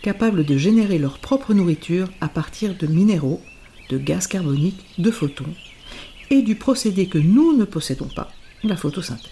capables 0.01 0.43
de 0.43 0.57
générer 0.57 0.97
leur 0.97 1.19
propre 1.19 1.53
nourriture 1.53 2.09
à 2.19 2.27
partir 2.27 2.75
de 2.75 2.87
minéraux, 2.87 3.41
de 3.89 3.97
gaz 3.97 4.27
carbonique, 4.27 4.83
de 4.97 5.11
photons, 5.11 5.53
et 6.29 6.41
du 6.41 6.55
procédé 6.55 7.07
que 7.07 7.17
nous 7.17 7.55
ne 7.55 7.63
possédons 7.63 8.09
pas, 8.09 8.31
la 8.63 8.75
photosynthèse. 8.75 9.31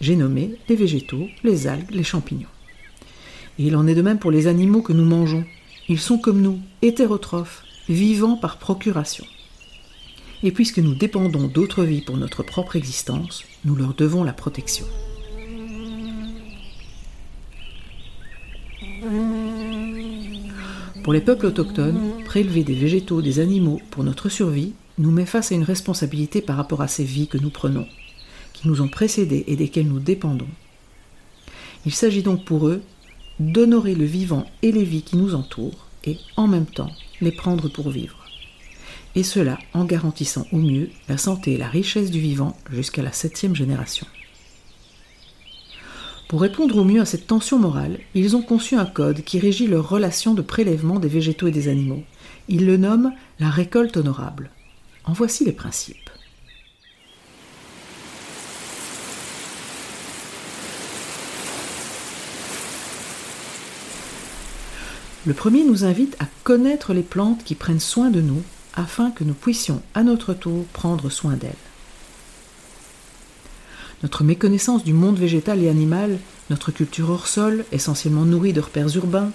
J'ai 0.00 0.16
nommé 0.16 0.56
les 0.68 0.76
végétaux, 0.76 1.26
les 1.44 1.66
algues, 1.66 1.90
les 1.90 2.04
champignons. 2.04 2.48
Il 3.58 3.76
en 3.76 3.86
est 3.86 3.94
de 3.94 4.02
même 4.02 4.18
pour 4.18 4.30
les 4.30 4.46
animaux 4.46 4.80
que 4.80 4.94
nous 4.94 5.04
mangeons. 5.04 5.44
Ils 5.88 6.00
sont 6.00 6.16
comme 6.16 6.40
nous, 6.40 6.60
hétérotrophes, 6.80 7.64
vivants 7.88 8.36
par 8.36 8.58
procuration. 8.58 9.26
Et 10.42 10.52
puisque 10.52 10.78
nous 10.78 10.94
dépendons 10.94 11.48
d'autres 11.48 11.84
vies 11.84 12.00
pour 12.00 12.16
notre 12.16 12.42
propre 12.42 12.76
existence, 12.76 13.44
nous 13.64 13.74
leur 13.74 13.94
devons 13.94 14.24
la 14.24 14.32
protection. 14.32 14.86
Pour 21.02 21.12
les 21.12 21.20
peuples 21.20 21.46
autochtones, 21.46 22.22
prélever 22.24 22.64
des 22.64 22.74
végétaux, 22.74 23.22
des 23.22 23.38
animaux 23.38 23.80
pour 23.90 24.04
notre 24.04 24.28
survie 24.28 24.74
nous 24.98 25.10
met 25.10 25.26
face 25.26 25.52
à 25.52 25.54
une 25.54 25.62
responsabilité 25.62 26.40
par 26.40 26.56
rapport 26.56 26.82
à 26.82 26.88
ces 26.88 27.04
vies 27.04 27.28
que 27.28 27.38
nous 27.38 27.50
prenons, 27.50 27.86
qui 28.52 28.68
nous 28.68 28.82
ont 28.82 28.88
précédés 28.88 29.44
et 29.46 29.56
desquelles 29.56 29.88
nous 29.88 30.00
dépendons. 30.00 30.48
Il 31.86 31.92
s'agit 31.92 32.22
donc 32.22 32.44
pour 32.44 32.68
eux 32.68 32.82
d'honorer 33.38 33.94
le 33.94 34.04
vivant 34.04 34.46
et 34.62 34.72
les 34.72 34.84
vies 34.84 35.02
qui 35.02 35.16
nous 35.16 35.34
entourent 35.34 35.86
et 36.04 36.18
en 36.36 36.46
même 36.46 36.66
temps 36.66 36.92
les 37.20 37.32
prendre 37.32 37.68
pour 37.68 37.90
vivre 37.90 38.19
et 39.14 39.22
cela 39.22 39.58
en 39.74 39.84
garantissant 39.84 40.46
au 40.52 40.58
mieux 40.58 40.90
la 41.08 41.18
santé 41.18 41.54
et 41.54 41.58
la 41.58 41.68
richesse 41.68 42.10
du 42.10 42.20
vivant 42.20 42.56
jusqu'à 42.70 43.02
la 43.02 43.12
septième 43.12 43.56
génération. 43.56 44.06
Pour 46.28 46.42
répondre 46.42 46.76
au 46.76 46.84
mieux 46.84 47.00
à 47.00 47.06
cette 47.06 47.26
tension 47.26 47.58
morale, 47.58 47.98
ils 48.14 48.36
ont 48.36 48.42
conçu 48.42 48.76
un 48.76 48.86
code 48.86 49.22
qui 49.22 49.40
régit 49.40 49.66
leur 49.66 49.88
relation 49.88 50.32
de 50.32 50.42
prélèvement 50.42 51.00
des 51.00 51.08
végétaux 51.08 51.48
et 51.48 51.50
des 51.50 51.66
animaux. 51.66 52.04
Ils 52.48 52.66
le 52.66 52.76
nomment 52.76 53.12
la 53.40 53.50
récolte 53.50 53.96
honorable. 53.96 54.50
En 55.04 55.12
voici 55.12 55.44
les 55.44 55.50
principes. 55.50 56.08
Le 65.26 65.34
premier 65.34 65.64
nous 65.64 65.84
invite 65.84 66.16
à 66.20 66.26
connaître 66.44 66.94
les 66.94 67.02
plantes 67.02 67.42
qui 67.44 67.54
prennent 67.54 67.80
soin 67.80 68.08
de 68.10 68.20
nous 68.20 68.42
afin 68.74 69.10
que 69.10 69.24
nous 69.24 69.34
puissions 69.34 69.82
à 69.94 70.02
notre 70.02 70.34
tour 70.34 70.64
prendre 70.72 71.10
soin 71.10 71.34
d'elles. 71.34 71.54
Notre 74.02 74.24
méconnaissance 74.24 74.84
du 74.84 74.94
monde 74.94 75.18
végétal 75.18 75.62
et 75.62 75.68
animal, 75.68 76.18
notre 76.48 76.70
culture 76.70 77.10
hors 77.10 77.26
sol, 77.26 77.64
essentiellement 77.70 78.24
nourrie 78.24 78.54
de 78.54 78.60
repères 78.60 78.96
urbains, 78.96 79.30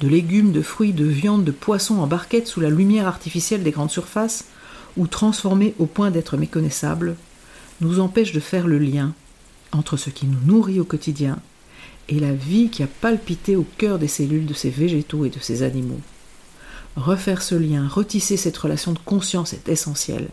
de 0.00 0.08
légumes, 0.08 0.52
de 0.52 0.62
fruits, 0.62 0.92
de 0.92 1.06
viande, 1.06 1.44
de 1.44 1.50
poissons 1.50 1.98
en 2.00 2.06
barquette 2.06 2.46
sous 2.46 2.60
la 2.60 2.68
lumière 2.68 3.06
artificielle 3.06 3.62
des 3.62 3.70
grandes 3.70 3.90
surfaces, 3.90 4.44
ou 4.96 5.06
transformés 5.06 5.74
au 5.78 5.86
point 5.86 6.10
d'être 6.10 6.36
méconnaissables, 6.36 7.16
nous 7.80 8.00
empêche 8.00 8.32
de 8.32 8.40
faire 8.40 8.66
le 8.66 8.78
lien 8.78 9.14
entre 9.72 9.96
ce 9.96 10.10
qui 10.10 10.26
nous 10.26 10.38
nourrit 10.44 10.80
au 10.80 10.84
quotidien 10.84 11.38
et 12.08 12.20
la 12.20 12.32
vie 12.32 12.68
qui 12.68 12.82
a 12.82 12.86
palpité 12.86 13.56
au 13.56 13.66
cœur 13.78 13.98
des 13.98 14.08
cellules 14.08 14.46
de 14.46 14.54
ces 14.54 14.70
végétaux 14.70 15.24
et 15.24 15.30
de 15.30 15.38
ces 15.40 15.62
animaux. 15.62 16.00
Refaire 16.96 17.40
ce 17.40 17.54
lien, 17.54 17.88
retisser 17.88 18.36
cette 18.36 18.56
relation 18.58 18.92
de 18.92 18.98
conscience 18.98 19.54
est 19.54 19.68
essentiel, 19.68 20.28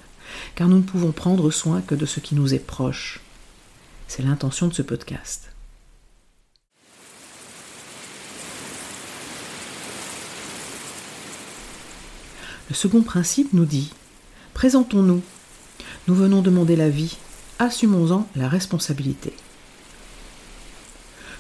car 0.56 0.68
nous 0.68 0.78
ne 0.78 0.84
pouvons 0.84 1.14
prendre 1.14 1.52
soin 1.52 1.82
que 1.82 1.96
de 1.96 2.06
ce 2.06 2.20
qui 2.20 2.36
nous 2.36 2.54
est 2.54 2.60
proche. 2.60 3.22
C'est 4.08 4.24
l'intention 4.24 4.68
de 4.68 4.74
ce 4.74 4.82
podcast. 4.82 5.52
Le 12.70 12.76
second 12.76 13.02
principe 13.02 13.54
nous 13.54 13.66
dit 13.66 13.92
Présentons-nous. 14.54 15.22
Nous 16.08 16.16
venons 16.16 16.42
demander 16.42 16.76
la 16.76 16.90
vie. 16.90 17.18
Assumons-en 17.58 18.28
la 18.36 18.50
responsabilité. 18.50 19.34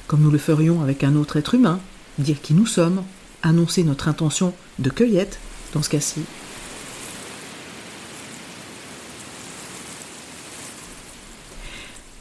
Comme 0.07 0.21
nous 0.21 0.31
le 0.31 0.37
ferions 0.37 0.81
avec 0.81 1.03
un 1.03 1.15
autre 1.15 1.37
être 1.37 1.55
humain, 1.55 1.79
dire 2.17 2.41
qui 2.41 2.53
nous 2.53 2.65
sommes, 2.65 3.03
annoncer 3.43 3.83
notre 3.83 4.07
intention 4.07 4.53
de 4.79 4.89
cueillette 4.89 5.39
dans 5.73 5.81
ce 5.81 5.89
cas-ci. 5.89 6.21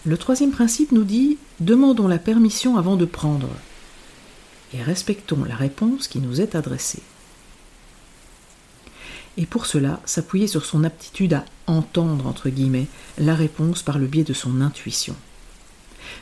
Le 0.04 0.16
troisième 0.16 0.52
principe 0.52 0.92
nous 0.92 1.04
dit 1.04 1.38
demandons 1.60 2.08
la 2.08 2.18
permission 2.18 2.76
avant 2.76 2.96
de 2.96 3.04
prendre 3.04 3.50
et 4.72 4.82
respectons 4.82 5.44
la 5.44 5.56
réponse 5.56 6.08
qui 6.08 6.20
nous 6.20 6.40
est 6.40 6.54
adressée 6.54 7.02
et 9.38 9.46
pour 9.46 9.66
cela 9.66 10.00
s'appuyer 10.04 10.48
sur 10.48 10.66
son 10.66 10.82
aptitude 10.82 11.32
à 11.32 11.44
entendre, 11.68 12.26
entre 12.26 12.50
guillemets, 12.50 12.88
la 13.18 13.36
réponse 13.36 13.84
par 13.84 13.98
le 13.98 14.08
biais 14.08 14.24
de 14.24 14.32
son 14.32 14.60
intuition. 14.60 15.14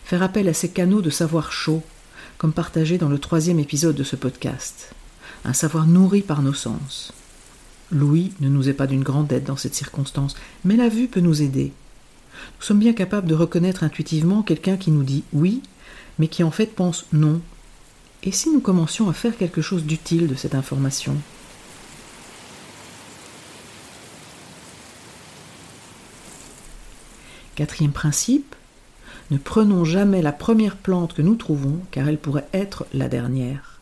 Faire 0.04 0.22
appel 0.22 0.48
à 0.48 0.54
ses 0.54 0.68
canaux 0.68 1.00
de 1.00 1.08
savoir 1.08 1.50
chaud, 1.50 1.82
comme 2.38 2.52
partagé 2.52 2.98
dans 2.98 3.08
le 3.08 3.18
troisième 3.18 3.58
épisode 3.58 3.96
de 3.96 4.04
ce 4.04 4.16
podcast, 4.16 4.92
un 5.44 5.52
savoir 5.52 5.86
nourri 5.86 6.20
par 6.20 6.42
nos 6.42 6.52
sens. 6.52 7.12
Louis 7.90 8.32
ne 8.40 8.48
nous 8.48 8.68
est 8.68 8.74
pas 8.74 8.86
d'une 8.86 9.02
grande 9.02 9.32
aide 9.32 9.44
dans 9.44 9.56
cette 9.56 9.74
circonstance, 9.74 10.36
mais 10.64 10.76
la 10.76 10.88
vue 10.88 11.08
peut 11.08 11.20
nous 11.20 11.40
aider. 11.40 11.72
Nous 12.58 12.64
sommes 12.64 12.78
bien 12.78 12.92
capables 12.92 13.28
de 13.28 13.34
reconnaître 13.34 13.84
intuitivement 13.84 14.42
quelqu'un 14.42 14.76
qui 14.76 14.90
nous 14.90 15.04
dit 15.04 15.24
oui, 15.32 15.62
mais 16.18 16.28
qui 16.28 16.42
en 16.42 16.50
fait 16.50 16.66
pense 16.66 17.06
non. 17.12 17.40
Et 18.22 18.32
si 18.32 18.50
nous 18.50 18.60
commencions 18.60 19.08
à 19.08 19.12
faire 19.12 19.36
quelque 19.36 19.62
chose 19.62 19.84
d'utile 19.84 20.26
de 20.26 20.34
cette 20.34 20.54
information? 20.54 21.16
Quatrième 27.54 27.92
principe, 27.92 28.54
ne 29.30 29.38
prenons 29.38 29.84
jamais 29.84 30.22
la 30.22 30.32
première 30.32 30.76
plante 30.76 31.14
que 31.14 31.22
nous 31.22 31.34
trouvons, 31.34 31.80
car 31.90 32.08
elle 32.08 32.18
pourrait 32.18 32.48
être 32.52 32.86
la 32.94 33.08
dernière. 33.08 33.80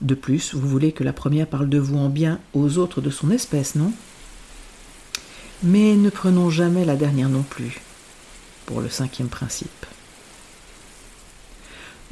De 0.00 0.14
plus, 0.14 0.54
vous 0.54 0.68
voulez 0.68 0.92
que 0.92 1.04
la 1.04 1.12
première 1.12 1.46
parle 1.46 1.68
de 1.68 1.78
vous 1.78 1.98
en 1.98 2.08
bien 2.08 2.38
aux 2.54 2.78
autres 2.78 3.00
de 3.00 3.10
son 3.10 3.30
espèce, 3.30 3.74
non? 3.74 3.92
Mais 5.62 5.94
ne 5.94 6.10
prenons 6.10 6.48
jamais 6.48 6.84
la 6.84 6.96
dernière 6.96 7.28
non 7.28 7.42
plus, 7.42 7.80
pour 8.66 8.80
le 8.80 8.88
cinquième 8.88 9.28
principe. 9.28 9.86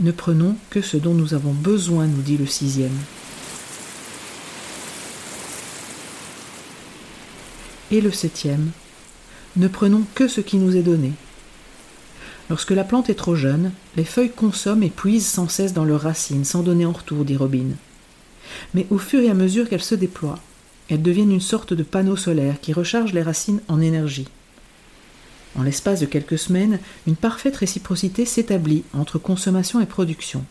Ne 0.00 0.12
prenons 0.12 0.57
que 0.70 0.83
ce 0.83 0.96
dont 0.96 1.14
nous 1.14 1.35
avons 1.35 1.52
besoin, 1.52 2.07
nous 2.07 2.22
dit 2.22 2.37
le 2.37 2.46
sixième. 2.46 2.96
Et 7.90 8.00
le 8.00 8.12
septième, 8.12 8.70
ne 9.57 9.66
prenons 9.66 10.04
que 10.14 10.28
ce 10.28 10.40
qui 10.42 10.59
nous 10.59 10.76
est 10.76 10.83
donné. 10.83 11.12
Lorsque 12.51 12.71
la 12.71 12.85
plante 12.85 13.11
est 13.11 13.15
trop 13.15 13.35
jeune, 13.35 13.73
les 13.97 14.05
feuilles 14.05 14.31
consomment 14.31 14.83
et 14.83 14.91
puisent 14.91 15.27
sans 15.27 15.49
cesse 15.49 15.75
dans 15.75 15.85
leurs 15.85 16.03
racines, 16.03 16.45
sans 16.45 16.63
donner 16.63 16.87
en 16.87 16.93
retour, 16.93 17.25
dit 17.25 17.37
Robin. 17.37 17.71
Mais 18.75 18.87
au 18.91 18.99
fur 18.99 19.21
et 19.21 19.29
à 19.29 19.35
mesure 19.35 19.69
qu'elles 19.69 19.83
se 19.83 19.95
déploient, 19.95 20.39
elles 20.89 21.03
deviennent 21.03 21.33
une 21.33 21.41
sorte 21.41 21.75
de 21.75 21.83
panneau 21.83 22.17
solaire 22.17 22.61
qui 22.61 22.73
recharge 22.73 23.13
les 23.13 23.23
racines 23.23 23.61
en 23.69 23.81
énergie. 23.81 24.29
En 25.57 25.63
l'espace 25.63 26.01
de 26.01 26.07
quelques 26.07 26.39
semaines, 26.39 26.79
une 27.07 27.17
parfaite 27.17 27.57
réciprocité 27.57 28.25
s'établit 28.25 28.85
entre 28.95 29.19
consommation 29.19 29.81
et 29.81 29.87
production. 29.87 30.45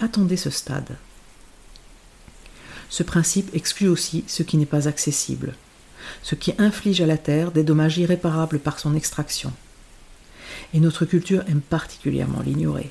Attendez 0.00 0.36
ce 0.36 0.50
stade. 0.50 0.96
Ce 2.88 3.02
principe 3.02 3.54
exclut 3.54 3.88
aussi 3.88 4.24
ce 4.26 4.42
qui 4.42 4.56
n'est 4.56 4.64
pas 4.64 4.88
accessible 4.88 5.54
ce 6.22 6.34
qui 6.34 6.54
inflige 6.58 7.00
à 7.00 7.06
la 7.06 7.18
terre 7.18 7.52
des 7.52 7.64
dommages 7.64 7.98
irréparables 7.98 8.58
par 8.58 8.78
son 8.78 8.94
extraction. 8.94 9.52
Et 10.74 10.80
notre 10.80 11.04
culture 11.04 11.42
aime 11.48 11.60
particulièrement 11.60 12.42
l'ignorer. 12.42 12.90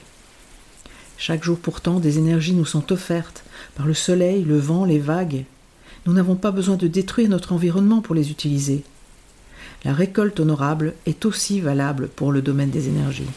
Chaque 1.17 1.43
jour 1.43 1.57
pourtant, 1.57 1.99
des 1.99 2.17
énergies 2.17 2.53
nous 2.53 2.65
sont 2.65 2.91
offertes 2.91 3.43
par 3.75 3.87
le 3.87 3.93
soleil, 3.93 4.43
le 4.43 4.57
vent, 4.57 4.85
les 4.85 4.99
vagues. 4.99 5.45
Nous 6.05 6.13
n'avons 6.13 6.35
pas 6.35 6.51
besoin 6.51 6.75
de 6.75 6.87
détruire 6.87 7.29
notre 7.29 7.53
environnement 7.53 8.01
pour 8.01 8.15
les 8.15 8.31
utiliser. 8.31 8.83
La 9.83 9.93
récolte 9.93 10.39
honorable 10.39 10.93
est 11.05 11.25
aussi 11.25 11.59
valable 11.59 12.07
pour 12.07 12.31
le 12.31 12.41
domaine 12.41 12.69
des 12.69 12.87
énergies. 12.87 13.29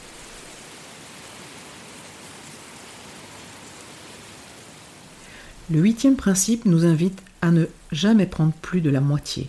Le 5.70 5.80
huitième 5.80 6.16
principe 6.16 6.64
nous 6.64 6.84
invite 6.84 7.22
à 7.42 7.50
ne 7.50 7.66
jamais 7.92 8.26
prendre 8.26 8.52
plus 8.52 8.80
de 8.80 8.90
la 8.90 9.00
moitié 9.00 9.48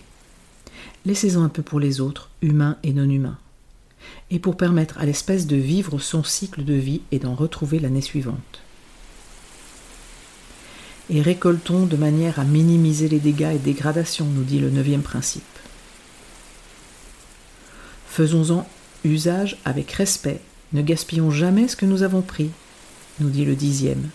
laissez-en 1.06 1.44
un 1.44 1.50
peu 1.50 1.62
pour 1.62 1.80
les 1.80 2.02
autres, 2.02 2.30
humains 2.42 2.78
et 2.84 2.94
non 2.94 3.10
humains, 3.10 3.38
et 4.32 4.40
pour 4.40 4.56
permettre 4.56 4.98
à 4.98 5.06
l'espèce 5.06 5.46
de 5.46 5.58
vivre 5.58 6.00
son 6.00 6.24
cycle 6.24 6.64
de 6.64 6.74
vie 6.74 7.02
et 7.12 7.20
d'en 7.20 7.36
retrouver 7.36 7.80
l'année 7.80 8.02
suivante. 8.02 8.62
Et 11.10 11.22
récoltons 11.22 11.86
de 11.86 11.98
manière 11.98 12.40
à 12.40 12.46
minimiser 12.46 13.10
les 13.10 13.20
dégâts 13.20 13.54
et 13.54 13.60
dégradations, 13.60 14.26
nous 14.26 14.44
dit 14.44 14.60
le 14.60 14.70
neuvième 14.70 15.02
principe. 15.02 15.44
Faisons-en 18.08 18.66
usage 19.04 19.58
avec 19.66 19.92
respect, 19.92 20.40
ne 20.72 20.82
gaspillons 20.82 21.32
jamais 21.32 21.68
ce 21.68 21.76
que 21.76 21.86
nous 21.86 22.04
avons 22.04 22.22
pris, 22.22 22.50
nous 23.20 23.30
dit 23.30 23.44
le 23.44 23.56
dixième. 23.56 24.10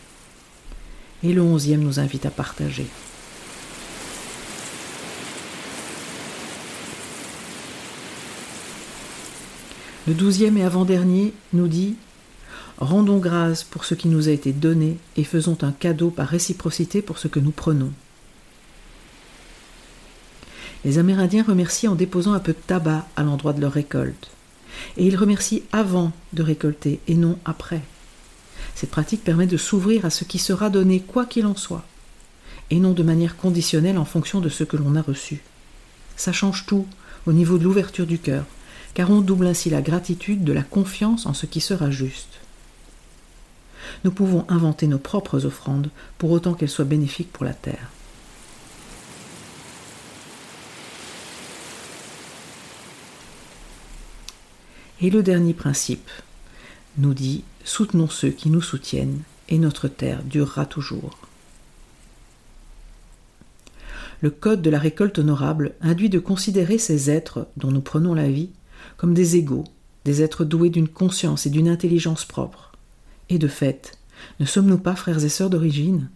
Et 1.22 1.34
le 1.34 1.42
onzième 1.42 1.80
nous 1.80 2.00
invite 2.00 2.24
à 2.24 2.30
partager. 2.30 2.86
Le 10.06 10.14
douzième 10.14 10.56
et 10.56 10.62
avant-dernier 10.62 11.32
nous 11.52 11.66
dit 11.66 11.96
Rendons 12.78 13.18
grâce 13.18 13.64
pour 13.64 13.84
ce 13.84 13.94
qui 13.94 14.06
nous 14.06 14.28
a 14.28 14.32
été 14.32 14.52
donné 14.52 14.98
et 15.16 15.24
faisons 15.24 15.58
un 15.62 15.72
cadeau 15.72 16.10
par 16.10 16.28
réciprocité 16.28 17.02
pour 17.02 17.18
ce 17.18 17.26
que 17.26 17.40
nous 17.40 17.50
prenons. 17.50 17.90
Les 20.84 20.98
Amérindiens 20.98 21.42
remercient 21.42 21.88
en 21.88 21.96
déposant 21.96 22.34
un 22.34 22.38
peu 22.38 22.52
de 22.52 22.58
tabac 22.64 23.08
à 23.16 23.24
l'endroit 23.24 23.52
de 23.52 23.60
leur 23.60 23.72
récolte. 23.72 24.30
Et 24.96 25.06
ils 25.06 25.16
remercient 25.16 25.64
avant 25.72 26.12
de 26.34 26.42
récolter 26.42 27.00
et 27.08 27.14
non 27.14 27.38
après. 27.44 27.80
Cette 28.76 28.90
pratique 28.90 29.24
permet 29.24 29.46
de 29.46 29.56
s'ouvrir 29.56 30.04
à 30.04 30.10
ce 30.10 30.22
qui 30.22 30.38
sera 30.38 30.70
donné 30.70 31.00
quoi 31.00 31.24
qu'il 31.24 31.46
en 31.46 31.56
soit, 31.56 31.84
et 32.70 32.78
non 32.78 32.92
de 32.92 33.02
manière 33.02 33.36
conditionnelle 33.36 33.98
en 33.98 34.04
fonction 34.04 34.40
de 34.40 34.50
ce 34.50 34.62
que 34.62 34.76
l'on 34.76 34.94
a 34.94 35.02
reçu. 35.02 35.40
Ça 36.16 36.32
change 36.32 36.66
tout 36.66 36.86
au 37.26 37.32
niveau 37.32 37.58
de 37.58 37.64
l'ouverture 37.64 38.06
du 38.06 38.18
cœur, 38.18 38.44
car 38.96 39.10
on 39.10 39.20
double 39.20 39.48
ainsi 39.48 39.68
la 39.68 39.82
gratitude 39.82 40.42
de 40.42 40.54
la 40.54 40.62
confiance 40.62 41.26
en 41.26 41.34
ce 41.34 41.44
qui 41.44 41.60
sera 41.60 41.90
juste. 41.90 42.40
Nous 44.04 44.10
pouvons 44.10 44.46
inventer 44.48 44.86
nos 44.86 44.98
propres 44.98 45.44
offrandes 45.44 45.90
pour 46.16 46.30
autant 46.30 46.54
qu'elles 46.54 46.70
soient 46.70 46.86
bénéfiques 46.86 47.30
pour 47.30 47.44
la 47.44 47.52
terre. 47.52 47.90
Et 55.02 55.10
le 55.10 55.22
dernier 55.22 55.52
principe 55.52 56.08
nous 56.96 57.12
dit 57.12 57.44
soutenons 57.64 58.08
ceux 58.08 58.30
qui 58.30 58.48
nous 58.48 58.62
soutiennent 58.62 59.20
et 59.50 59.58
notre 59.58 59.88
terre 59.88 60.22
durera 60.22 60.64
toujours. 60.64 61.18
Le 64.22 64.30
code 64.30 64.62
de 64.62 64.70
la 64.70 64.78
récolte 64.78 65.18
honorable 65.18 65.74
induit 65.82 66.08
de 66.08 66.18
considérer 66.18 66.78
ces 66.78 67.10
êtres 67.10 67.46
dont 67.58 67.70
nous 67.70 67.82
prenons 67.82 68.14
la 68.14 68.30
vie 68.30 68.48
comme 68.96 69.14
des 69.14 69.36
égaux, 69.36 69.64
des 70.04 70.22
êtres 70.22 70.44
doués 70.44 70.70
d'une 70.70 70.88
conscience 70.88 71.46
et 71.46 71.50
d'une 71.50 71.68
intelligence 71.68 72.24
propre. 72.24 72.72
Et 73.28 73.38
de 73.38 73.48
fait, 73.48 73.98
ne 74.40 74.46
sommes-nous 74.46 74.78
pas 74.78 74.94
frères 74.94 75.24
et 75.24 75.28
sœurs 75.28 75.50
d'origine? 75.50 76.08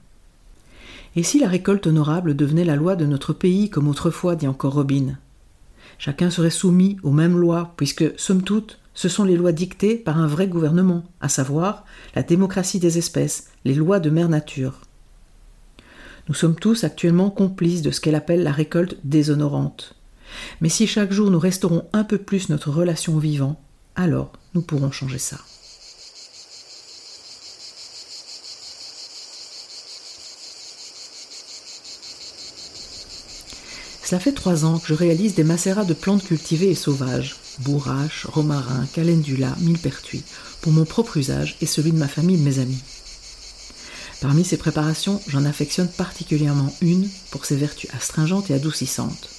Et 1.17 1.23
si 1.23 1.41
la 1.41 1.49
récolte 1.49 1.87
honorable 1.87 2.37
devenait 2.37 2.65
la 2.65 2.77
loi 2.77 2.95
de 2.95 3.07
notre 3.07 3.33
pays 3.33 3.69
comme 3.69 3.89
autrefois, 3.89 4.37
dit 4.37 4.47
encore 4.47 4.75
Robin? 4.75 5.19
Chacun 5.99 6.31
serait 6.31 6.51
soumis 6.51 6.97
aux 7.03 7.11
mêmes 7.11 7.37
lois, 7.37 7.75
puisque, 7.77 8.19
somme 8.19 8.43
toute, 8.43 8.79
ce 8.95 9.09
sont 9.09 9.25
les 9.25 9.37
lois 9.37 9.53
dictées 9.53 9.97
par 9.97 10.19
un 10.19 10.27
vrai 10.27 10.47
gouvernement, 10.47 11.05
à 11.21 11.29
savoir 11.29 11.85
la 12.15 12.23
démocratie 12.23 12.79
des 12.79 12.97
espèces, 12.97 13.49
les 13.65 13.75
lois 13.75 14.01
de 14.01 14.11
mère 14.11 14.29
nature. 14.29 14.81
Nous 16.29 16.35
sommes 16.35 16.55
tous 16.55 16.85
actuellement 16.85 17.31
complices 17.31 17.83
de 17.83 17.91
ce 17.91 18.01
qu'elle 18.01 18.15
appelle 18.15 18.43
la 18.43 18.53
récolte 18.53 18.97
déshonorante. 19.05 19.97
Mais 20.61 20.69
si 20.69 20.87
chaque 20.87 21.13
jour 21.13 21.31
nous 21.31 21.39
resterons 21.39 21.89
un 21.93 22.05
peu 22.05 22.19
plus 22.19 22.49
notre 22.49 22.71
relation 22.71 23.17
au 23.17 23.21
vivant, 23.21 23.61
alors 23.97 24.33
nous 24.55 24.63
pourrons 24.63 24.91
changer 24.91 25.19
ça. 25.19 25.39
Cela 34.11 34.19
fait 34.21 34.33
trois 34.33 34.65
ans 34.65 34.81
que 34.81 34.89
je 34.89 34.95
réalise 34.95 35.37
des 35.37 35.45
macérats 35.45 35.85
de 35.85 35.95
plantes 35.95 36.25
cultivées 36.25 36.71
et 36.71 36.75
sauvages, 36.75 37.37
bourrache, 37.61 38.27
romarin, 38.27 38.85
calendula, 38.93 39.55
millepertuis, 39.61 40.25
pour 40.63 40.73
mon 40.73 40.85
propre 40.85 41.17
usage 41.17 41.57
et 41.61 41.67
celui 41.67 41.93
de 41.93 41.97
ma 41.97 42.09
famille 42.09 42.35
et 42.35 42.39
de 42.41 42.45
mes 42.45 42.59
amis. 42.59 42.83
Parmi 44.21 44.45
ces 44.45 44.57
préparations, 44.57 45.23
j'en 45.29 45.45
affectionne 45.45 45.89
particulièrement 45.89 46.75
une 46.81 47.09
pour 47.31 47.45
ses 47.45 47.55
vertus 47.55 47.89
astringentes 47.95 48.51
et 48.51 48.55
adoucissantes, 48.55 49.31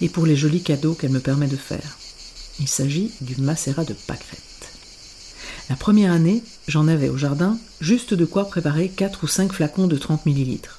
et 0.00 0.08
pour 0.08 0.26
les 0.26 0.36
jolis 0.36 0.62
cadeaux 0.62 0.94
qu'elle 0.94 1.10
me 1.10 1.20
permet 1.20 1.48
de 1.48 1.56
faire. 1.56 1.98
Il 2.60 2.68
s'agit 2.68 3.12
du 3.20 3.40
macérat 3.40 3.84
de 3.84 3.94
pâquerette. 3.94 4.42
La 5.70 5.76
première 5.76 6.12
année, 6.12 6.42
j'en 6.66 6.88
avais 6.88 7.08
au 7.08 7.16
jardin 7.16 7.58
juste 7.80 8.14
de 8.14 8.24
quoi 8.24 8.46
préparer 8.46 8.88
4 8.88 9.24
ou 9.24 9.26
5 9.26 9.52
flacons 9.52 9.86
de 9.86 9.96
30 9.96 10.26
millilitres 10.26 10.78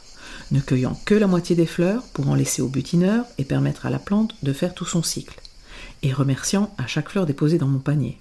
ne 0.51 0.60
cueillant 0.60 0.99
que 1.05 1.15
la 1.15 1.27
moitié 1.27 1.55
des 1.55 1.65
fleurs 1.65 2.03
pour 2.13 2.29
en 2.29 2.36
laisser 2.36 2.62
au 2.62 2.67
butineur 2.67 3.25
et 3.38 3.45
permettre 3.45 3.86
à 3.86 3.89
la 3.89 3.99
plante 3.99 4.36
de 4.43 4.53
faire 4.53 4.73
tout 4.73 4.86
son 4.86 5.03
cycle, 5.03 5.39
et 6.03 6.13
remerciant 6.13 6.73
à 6.77 6.88
chaque 6.88 7.10
fleur 7.10 7.25
déposée 7.25 7.58
dans 7.58 7.67
mon 7.67 7.79
panier. 7.79 8.19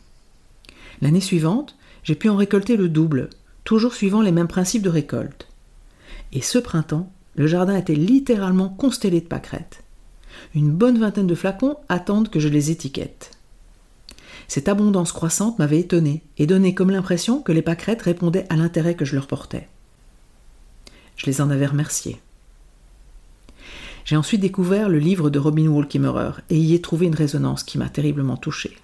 L'année 1.00 1.20
suivante, 1.20 1.76
j'ai 2.02 2.14
pu 2.14 2.28
en 2.28 2.36
récolter 2.36 2.76
le 2.76 2.88
double, 2.88 3.30
toujours 3.64 3.94
suivant 3.94 4.20
les 4.20 4.32
mêmes 4.32 4.48
principes 4.48 4.82
de 4.82 4.90
récolte. 4.90 5.48
Et 6.32 6.42
ce 6.42 6.58
printemps, 6.58 7.10
le 7.36 7.46
jardin 7.46 7.76
était 7.76 7.94
littéralement 7.94 8.68
constellé 8.68 9.20
de 9.20 9.26
pâquerettes. 9.26 9.82
Une 10.54 10.70
bonne 10.70 10.98
vingtaine 10.98 11.26
de 11.26 11.34
flacons 11.34 11.76
attendent 11.88 12.30
que 12.30 12.40
je 12.40 12.48
les 12.48 12.70
étiquette. 12.70 13.32
Cette 14.48 14.68
abondance 14.68 15.12
croissante 15.12 15.58
m'avait 15.58 15.80
étonné 15.80 16.22
et 16.38 16.46
donné 16.46 16.74
comme 16.74 16.90
l'impression 16.90 17.42
que 17.42 17.52
les 17.52 17.62
pâquerettes 17.62 18.02
répondaient 18.02 18.46
à 18.48 18.56
l'intérêt 18.56 18.94
que 18.94 19.04
je 19.04 19.14
leur 19.14 19.26
portais. 19.26 19.68
Je 21.16 21.26
les 21.26 21.40
en 21.40 21.50
avais 21.50 21.66
remerciés. 21.66 22.20
J'ai 24.06 24.16
ensuite 24.16 24.40
découvert 24.40 24.88
le 24.88 24.98
livre 24.98 25.28
de 25.28 25.38
Robin 25.38 25.66
Wall 25.66 25.86
Kimmerer 25.86 26.30
et 26.48 26.56
y 26.56 26.72
ai 26.74 26.80
trouvé 26.80 27.06
une 27.06 27.14
résonance 27.14 27.62
qui 27.62 27.76
m'a 27.76 27.90
terriblement 27.90 28.38
touché. 28.38 28.78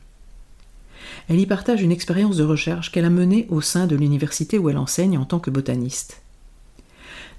Elle 1.28 1.40
y 1.40 1.46
partage 1.46 1.80
une 1.80 1.92
expérience 1.92 2.36
de 2.36 2.44
recherche 2.44 2.92
qu'elle 2.92 3.06
a 3.06 3.10
menée 3.10 3.46
au 3.48 3.62
sein 3.62 3.86
de 3.86 3.96
l'université 3.96 4.58
où 4.58 4.68
elle 4.68 4.76
enseigne 4.76 5.16
en 5.16 5.24
tant 5.24 5.40
que 5.40 5.50
botaniste. 5.50 6.20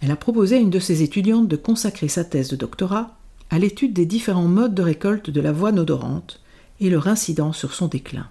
Elle 0.01 0.10
a 0.10 0.15
proposé 0.15 0.56
à 0.56 0.60
une 0.60 0.71
de 0.71 0.80
ses 0.80 1.04
étudiantes 1.04 1.47
de 1.47 1.56
consacrer 1.56 2.08
sa 2.08 2.23
thèse 2.23 2.49
de 2.49 2.56
doctorat 2.56 3.17
à 3.49 3.60
l'étude 3.60 3.93
des 3.93 4.05
différents 4.05 4.47
modes 4.47 4.75
de 4.75 4.81
récolte 4.81 5.29
de 5.29 5.41
l'avoine 5.41 5.79
odorante 5.79 6.41
et 6.79 6.89
leur 6.89 7.08
incidence 7.08 7.58
sur 7.58 7.73
son 7.73 7.88
déclin. 7.88 8.27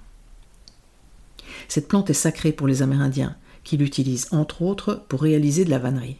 Cette 1.68 1.88
plante 1.88 2.10
est 2.10 2.14
sacrée 2.14 2.52
pour 2.52 2.66
les 2.66 2.82
Amérindiens, 2.82 3.36
qui 3.62 3.76
l'utilisent 3.76 4.28
entre 4.32 4.62
autres 4.62 5.02
pour 5.08 5.22
réaliser 5.22 5.64
de 5.64 5.70
la 5.70 5.78
vannerie. 5.78 6.18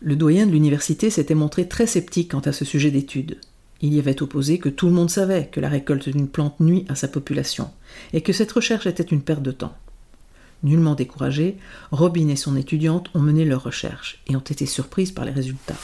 Le 0.00 0.16
doyen 0.16 0.46
de 0.46 0.52
l'université 0.52 1.08
s'était 1.08 1.34
montré 1.34 1.66
très 1.66 1.86
sceptique 1.86 2.32
quant 2.32 2.40
à 2.40 2.52
ce 2.52 2.64
sujet 2.64 2.90
d'étude. 2.90 3.38
Il 3.80 3.94
y 3.94 3.98
avait 3.98 4.22
opposé 4.22 4.58
que 4.58 4.68
tout 4.68 4.86
le 4.86 4.92
monde 4.92 5.10
savait 5.10 5.48
que 5.50 5.60
la 5.60 5.68
récolte 5.68 6.08
d'une 6.08 6.28
plante 6.28 6.60
nuit 6.60 6.84
à 6.88 6.94
sa 6.94 7.08
population, 7.08 7.70
et 8.12 8.20
que 8.20 8.32
cette 8.32 8.52
recherche 8.52 8.86
était 8.86 9.02
une 9.02 9.22
perte 9.22 9.42
de 9.42 9.52
temps. 9.52 9.74
Nullement 10.62 10.94
découragés, 10.94 11.56
Robin 11.90 12.28
et 12.28 12.36
son 12.36 12.56
étudiante 12.56 13.10
ont 13.14 13.20
mené 13.20 13.44
leur 13.44 13.62
recherche 13.62 14.22
et 14.26 14.36
ont 14.36 14.40
été 14.40 14.66
surprises 14.66 15.12
par 15.12 15.24
les 15.24 15.32
résultats. 15.32 15.76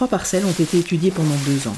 Trois 0.00 0.08
parcelles 0.08 0.46
ont 0.46 0.50
été 0.52 0.78
étudiées 0.78 1.10
pendant 1.10 1.36
deux 1.44 1.68
ans. 1.68 1.76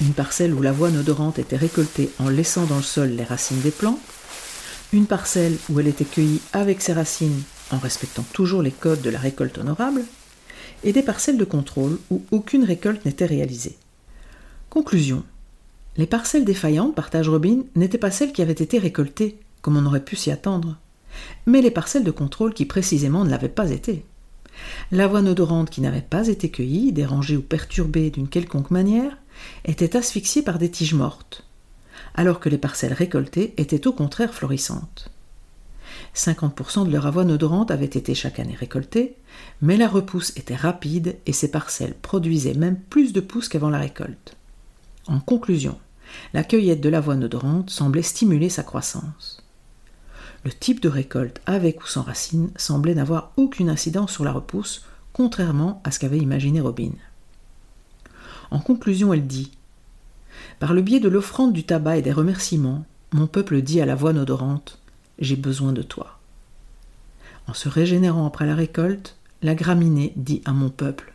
Une 0.00 0.14
parcelle 0.14 0.52
où 0.52 0.62
l'avoine 0.62 0.96
odorante 0.96 1.38
était 1.38 1.54
récoltée 1.54 2.10
en 2.18 2.28
laissant 2.28 2.64
dans 2.64 2.78
le 2.78 2.82
sol 2.82 3.10
les 3.10 3.22
racines 3.22 3.60
des 3.60 3.70
plants, 3.70 4.00
une 4.92 5.06
parcelle 5.06 5.56
où 5.70 5.78
elle 5.78 5.86
était 5.86 6.04
cueillie 6.04 6.40
avec 6.52 6.82
ses 6.82 6.92
racines 6.92 7.40
en 7.70 7.78
respectant 7.78 8.24
toujours 8.32 8.62
les 8.62 8.72
codes 8.72 9.00
de 9.00 9.10
la 9.10 9.20
récolte 9.20 9.58
honorable, 9.58 10.02
et 10.82 10.92
des 10.92 11.04
parcelles 11.04 11.38
de 11.38 11.44
contrôle 11.44 12.00
où 12.10 12.24
aucune 12.32 12.64
récolte 12.64 13.04
n'était 13.04 13.26
réalisée. 13.26 13.76
Conclusion. 14.68 15.22
Les 15.96 16.08
parcelles 16.08 16.44
défaillantes, 16.44 16.96
partage 16.96 17.28
Robin, 17.28 17.60
n'étaient 17.76 17.96
pas 17.96 18.10
celles 18.10 18.32
qui 18.32 18.42
avaient 18.42 18.50
été 18.54 18.80
récoltées, 18.80 19.38
comme 19.60 19.76
on 19.76 19.86
aurait 19.86 20.04
pu 20.04 20.16
s'y 20.16 20.32
attendre, 20.32 20.78
mais 21.46 21.62
les 21.62 21.70
parcelles 21.70 22.02
de 22.02 22.10
contrôle 22.10 22.54
qui 22.54 22.66
précisément 22.66 23.24
ne 23.24 23.30
l'avaient 23.30 23.48
pas 23.48 23.70
été. 23.70 24.04
L'avoine 24.90 25.28
odorante 25.28 25.70
qui 25.70 25.80
n'avait 25.80 26.00
pas 26.02 26.28
été 26.28 26.50
cueillie, 26.50 26.92
dérangée 26.92 27.36
ou 27.36 27.42
perturbée 27.42 28.10
d'une 28.10 28.28
quelconque 28.28 28.70
manière, 28.70 29.16
était 29.64 29.96
asphyxiée 29.96 30.42
par 30.42 30.58
des 30.58 30.70
tiges 30.70 30.94
mortes, 30.94 31.44
alors 32.14 32.40
que 32.40 32.48
les 32.48 32.58
parcelles 32.58 32.92
récoltées 32.92 33.54
étaient 33.56 33.86
au 33.86 33.92
contraire 33.92 34.34
florissantes. 34.34 35.10
50% 36.14 36.86
de 36.86 36.92
leur 36.92 37.06
avoine 37.06 37.30
odorante 37.30 37.70
avait 37.70 37.84
été 37.86 38.14
chaque 38.14 38.38
année 38.38 38.54
récoltée, 38.54 39.16
mais 39.60 39.76
la 39.76 39.88
repousse 39.88 40.36
était 40.36 40.54
rapide 40.54 41.16
et 41.26 41.32
ces 41.32 41.50
parcelles 41.50 41.94
produisaient 41.94 42.54
même 42.54 42.78
plus 42.78 43.12
de 43.12 43.20
pousses 43.20 43.48
qu'avant 43.48 43.70
la 43.70 43.78
récolte. 43.78 44.36
En 45.06 45.20
conclusion, 45.20 45.78
la 46.34 46.44
cueillette 46.44 46.80
de 46.80 46.88
l'avoine 46.88 47.24
odorante 47.24 47.70
semblait 47.70 48.02
stimuler 48.02 48.50
sa 48.50 48.62
croissance. 48.62 49.41
Le 50.44 50.52
type 50.52 50.80
de 50.80 50.88
récolte 50.88 51.40
avec 51.46 51.82
ou 51.82 51.86
sans 51.86 52.02
racines 52.02 52.50
semblait 52.56 52.94
n'avoir 52.94 53.32
aucune 53.36 53.68
incidence 53.68 54.12
sur 54.12 54.24
la 54.24 54.32
repousse, 54.32 54.84
contrairement 55.12 55.80
à 55.84 55.90
ce 55.90 55.98
qu'avait 55.98 56.18
imaginé 56.18 56.60
Robin. 56.60 56.92
En 58.50 58.58
conclusion, 58.58 59.12
elle 59.12 59.26
dit 59.26 59.52
par 60.58 60.74
le 60.74 60.82
biais 60.82 61.00
de 61.00 61.08
l'offrande 61.08 61.52
du 61.52 61.64
tabac 61.64 61.96
et 61.96 62.02
des 62.02 62.12
remerciements, 62.12 62.84
mon 63.12 63.26
peuple 63.26 63.62
dit 63.62 63.80
à 63.80 63.86
la 63.86 63.94
voix 63.94 64.12
odorante 64.12 64.78
J'ai 65.18 65.36
besoin 65.36 65.72
de 65.72 65.82
toi. 65.82 66.18
En 67.46 67.54
se 67.54 67.68
régénérant 67.68 68.26
après 68.26 68.46
la 68.46 68.54
récolte, 68.54 69.16
la 69.42 69.54
graminée 69.54 70.12
dit 70.16 70.40
à 70.44 70.52
mon 70.52 70.70
peuple 70.70 71.12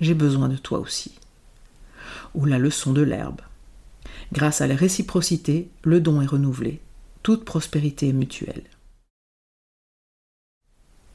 J'ai 0.00 0.14
besoin 0.14 0.48
de 0.48 0.56
toi 0.56 0.78
aussi. 0.78 1.12
Ou 2.34 2.46
la 2.46 2.58
leçon 2.58 2.92
de 2.92 3.02
l'herbe. 3.02 3.40
Grâce 4.32 4.60
à 4.60 4.66
la 4.66 4.74
réciprocité, 4.74 5.68
le 5.82 6.00
don 6.00 6.22
est 6.22 6.26
renouvelé. 6.26 6.80
Toute 7.22 7.44
prospérité 7.44 8.12
mutuelle. 8.12 8.64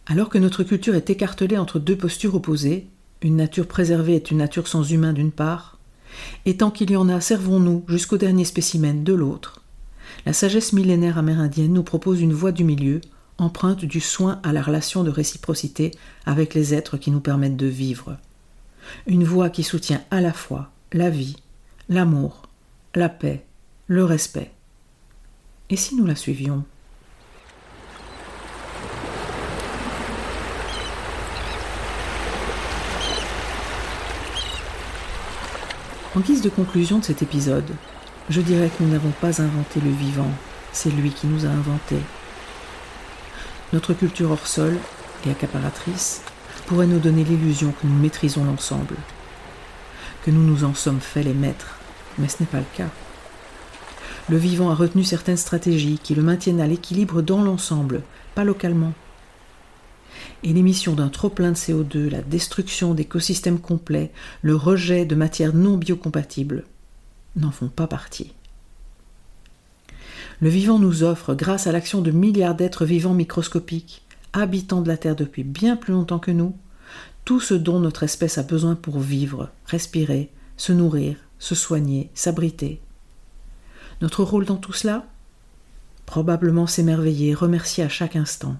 Alors 0.05 0.29
que 0.29 0.37
notre 0.37 0.63
culture 0.63 0.95
est 0.95 1.09
écartelée 1.09 1.57
entre 1.57 1.79
deux 1.79 1.97
postures 1.97 2.35
opposées, 2.35 2.87
une 3.21 3.37
nature 3.37 3.67
préservée 3.67 4.15
est 4.15 4.31
une 4.31 4.37
nature 4.37 4.67
sans 4.67 4.83
humain 4.91 5.13
d'une 5.13 5.31
part, 5.31 5.79
et 6.45 6.57
tant 6.57 6.71
qu'il 6.71 6.91
y 6.91 6.97
en 6.97 7.09
a, 7.09 7.21
servons-nous 7.21 7.85
jusqu'au 7.87 8.17
dernier 8.17 8.45
spécimen 8.45 9.03
de 9.03 9.13
l'autre. 9.13 9.61
La 10.25 10.33
sagesse 10.33 10.73
millénaire 10.73 11.17
amérindienne 11.17 11.73
nous 11.73 11.83
propose 11.83 12.21
une 12.21 12.33
voie 12.33 12.51
du 12.51 12.63
milieu, 12.63 13.01
empreinte 13.37 13.85
du 13.85 13.99
soin 13.99 14.39
à 14.43 14.53
la 14.53 14.61
relation 14.61 15.03
de 15.03 15.09
réciprocité 15.09 15.91
avec 16.25 16.53
les 16.53 16.73
êtres 16.73 16.97
qui 16.97 17.11
nous 17.11 17.21
permettent 17.21 17.57
de 17.57 17.65
vivre. 17.65 18.17
Une 19.07 19.23
voie 19.23 19.49
qui 19.49 19.63
soutient 19.63 20.03
à 20.11 20.21
la 20.21 20.33
fois 20.33 20.69
la 20.91 21.09
vie, 21.09 21.37
l'amour, 21.89 22.43
la 22.93 23.09
paix, 23.09 23.45
le 23.87 24.03
respect. 24.03 24.51
Et 25.69 25.77
si 25.77 25.95
nous 25.95 26.05
la 26.05 26.15
suivions? 26.15 26.63
En 36.15 36.19
guise 36.19 36.41
de 36.41 36.49
conclusion 36.49 36.99
de 36.99 37.05
cet 37.05 37.23
épisode, 37.23 37.71
je 38.29 38.41
dirais 38.41 38.69
que 38.69 38.83
nous 38.83 38.91
n'avons 38.91 39.11
pas 39.19 39.41
inventé 39.41 39.79
le 39.79 39.89
vivant, 39.89 40.29
c'est 40.71 40.91
lui 40.91 41.09
qui 41.09 41.25
nous 41.27 41.45
a 41.45 41.49
inventés. 41.49 42.01
Notre 43.71 43.93
culture 43.93 44.29
hors 44.29 44.45
sol 44.45 44.77
et 45.25 45.31
accaparatrice 45.31 46.21
pourrait 46.67 46.87
nous 46.87 46.99
donner 46.99 47.23
l'illusion 47.23 47.71
que 47.71 47.87
nous 47.87 47.99
maîtrisons 47.99 48.43
l'ensemble, 48.43 48.95
que 50.23 50.29
nous 50.29 50.43
nous 50.43 50.65
en 50.65 50.75
sommes 50.75 51.01
faits 51.01 51.25
les 51.25 51.33
maîtres, 51.33 51.77
mais 52.19 52.27
ce 52.27 52.41
n'est 52.41 52.47
pas 52.47 52.59
le 52.59 52.65
cas. 52.75 52.89
Le 54.29 54.37
vivant 54.37 54.69
a 54.69 54.75
retenu 54.75 55.03
certaines 55.03 55.37
stratégies 55.37 55.99
qui 56.01 56.15
le 56.15 56.23
maintiennent 56.23 56.61
à 56.61 56.67
l'équilibre 56.67 57.21
dans 57.21 57.43
l'ensemble, 57.43 58.03
pas 58.35 58.43
localement 58.43 58.93
et 60.43 60.53
l'émission 60.53 60.93
d'un 60.93 61.09
trop-plein 61.09 61.51
de 61.51 61.57
CO2, 61.57 62.09
la 62.09 62.21
destruction 62.21 62.93
d'écosystèmes 62.93 63.59
complets, 63.59 64.11
le 64.41 64.55
rejet 64.55 65.05
de 65.05 65.15
matières 65.15 65.53
non 65.53 65.77
biocompatibles 65.77 66.65
n'en 67.35 67.51
font 67.51 67.69
pas 67.69 67.87
partie. 67.87 68.33
Le 70.41 70.49
vivant 70.49 70.79
nous 70.79 71.03
offre, 71.03 71.33
grâce 71.35 71.67
à 71.67 71.71
l'action 71.71 72.01
de 72.01 72.11
milliards 72.11 72.55
d'êtres 72.55 72.85
vivants 72.85 73.13
microscopiques, 73.13 74.03
habitants 74.33 74.81
de 74.81 74.89
la 74.89 74.97
Terre 74.97 75.15
depuis 75.15 75.43
bien 75.43 75.77
plus 75.77 75.93
longtemps 75.93 76.19
que 76.19 76.31
nous, 76.31 76.55
tout 77.23 77.39
ce 77.39 77.53
dont 77.53 77.79
notre 77.79 78.03
espèce 78.03 78.37
a 78.37 78.43
besoin 78.43 78.75
pour 78.75 78.99
vivre, 78.99 79.49
respirer, 79.65 80.29
se 80.57 80.73
nourrir, 80.73 81.15
se 81.39 81.55
soigner, 81.55 82.09
s'abriter. 82.13 82.81
Notre 84.03 84.25
rôle 84.25 84.43
dans 84.43 84.57
tout 84.57 84.73
cela 84.73 85.07
probablement 86.05 86.67
s'émerveiller, 86.67 87.33
remercier 87.33 87.85
à 87.85 87.89
chaque 87.89 88.17
instant. 88.17 88.57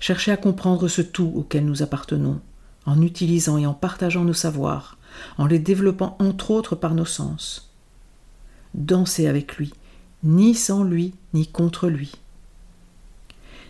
Chercher 0.00 0.32
à 0.32 0.36
comprendre 0.36 0.88
ce 0.88 1.00
tout 1.00 1.32
auquel 1.36 1.64
nous 1.64 1.80
appartenons, 1.80 2.40
en 2.86 3.00
utilisant 3.00 3.58
et 3.58 3.66
en 3.66 3.72
partageant 3.72 4.24
nos 4.24 4.32
savoirs, 4.32 4.98
en 5.38 5.46
les 5.46 5.60
développant 5.60 6.16
entre 6.18 6.50
autres 6.50 6.74
par 6.74 6.96
nos 6.96 7.04
sens. 7.04 7.72
Danser 8.74 9.28
avec 9.28 9.56
lui, 9.56 9.72
ni 10.24 10.56
sans 10.56 10.82
lui, 10.82 11.14
ni 11.32 11.46
contre 11.46 11.88
lui. 11.88 12.10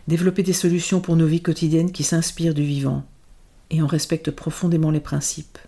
Développer 0.09 0.43
des 0.43 0.55
solutions 0.55 1.01
pour 1.03 1.17
nos 1.17 1.27
vies 1.27 1.43
quotidiennes 1.43 1.93
qui 1.93 2.03
s'inspirent 2.03 2.55
du 2.55 2.65
vivant 2.65 3.05
et 3.69 3.83
en 3.83 3.87
respectent 3.87 4.31
profondément 4.31 4.91
les 4.91 5.01
principes. 5.01 5.59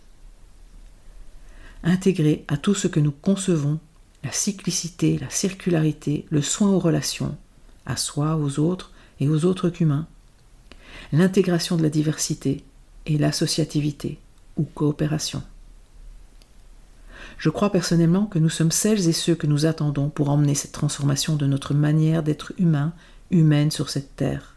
Intégrer 1.82 2.46
à 2.48 2.56
tout 2.56 2.74
ce 2.74 2.88
que 2.88 3.00
nous 3.00 3.12
concevons 3.12 3.78
la 4.24 4.32
cyclicité, 4.32 5.18
la 5.18 5.30
circularité, 5.30 6.26
le 6.30 6.42
soin 6.42 6.70
aux 6.70 6.78
relations, 6.78 7.36
à 7.86 7.96
soi, 7.96 8.36
aux 8.36 8.58
autres 8.58 8.92
et 9.20 9.28
aux 9.28 9.44
autres 9.44 9.68
qu'humains, 9.68 10.06
l'intégration 11.12 11.76
de 11.76 11.82
la 11.82 11.90
diversité 11.90 12.64
et 13.06 13.18
l'associativité 13.18 14.18
ou 14.56 14.64
coopération. 14.64 15.42
Je 17.36 17.50
crois 17.50 17.70
personnellement 17.70 18.26
que 18.26 18.38
nous 18.38 18.48
sommes 18.48 18.70
celles 18.70 19.08
et 19.08 19.12
ceux 19.12 19.34
que 19.34 19.46
nous 19.46 19.66
attendons 19.66 20.08
pour 20.08 20.30
emmener 20.30 20.54
cette 20.54 20.72
transformation 20.72 21.36
de 21.36 21.46
notre 21.46 21.74
manière 21.74 22.22
d'être 22.22 22.52
humain, 22.58 22.92
humaine 23.30 23.70
sur 23.70 23.90
cette 23.90 24.16
terre, 24.16 24.56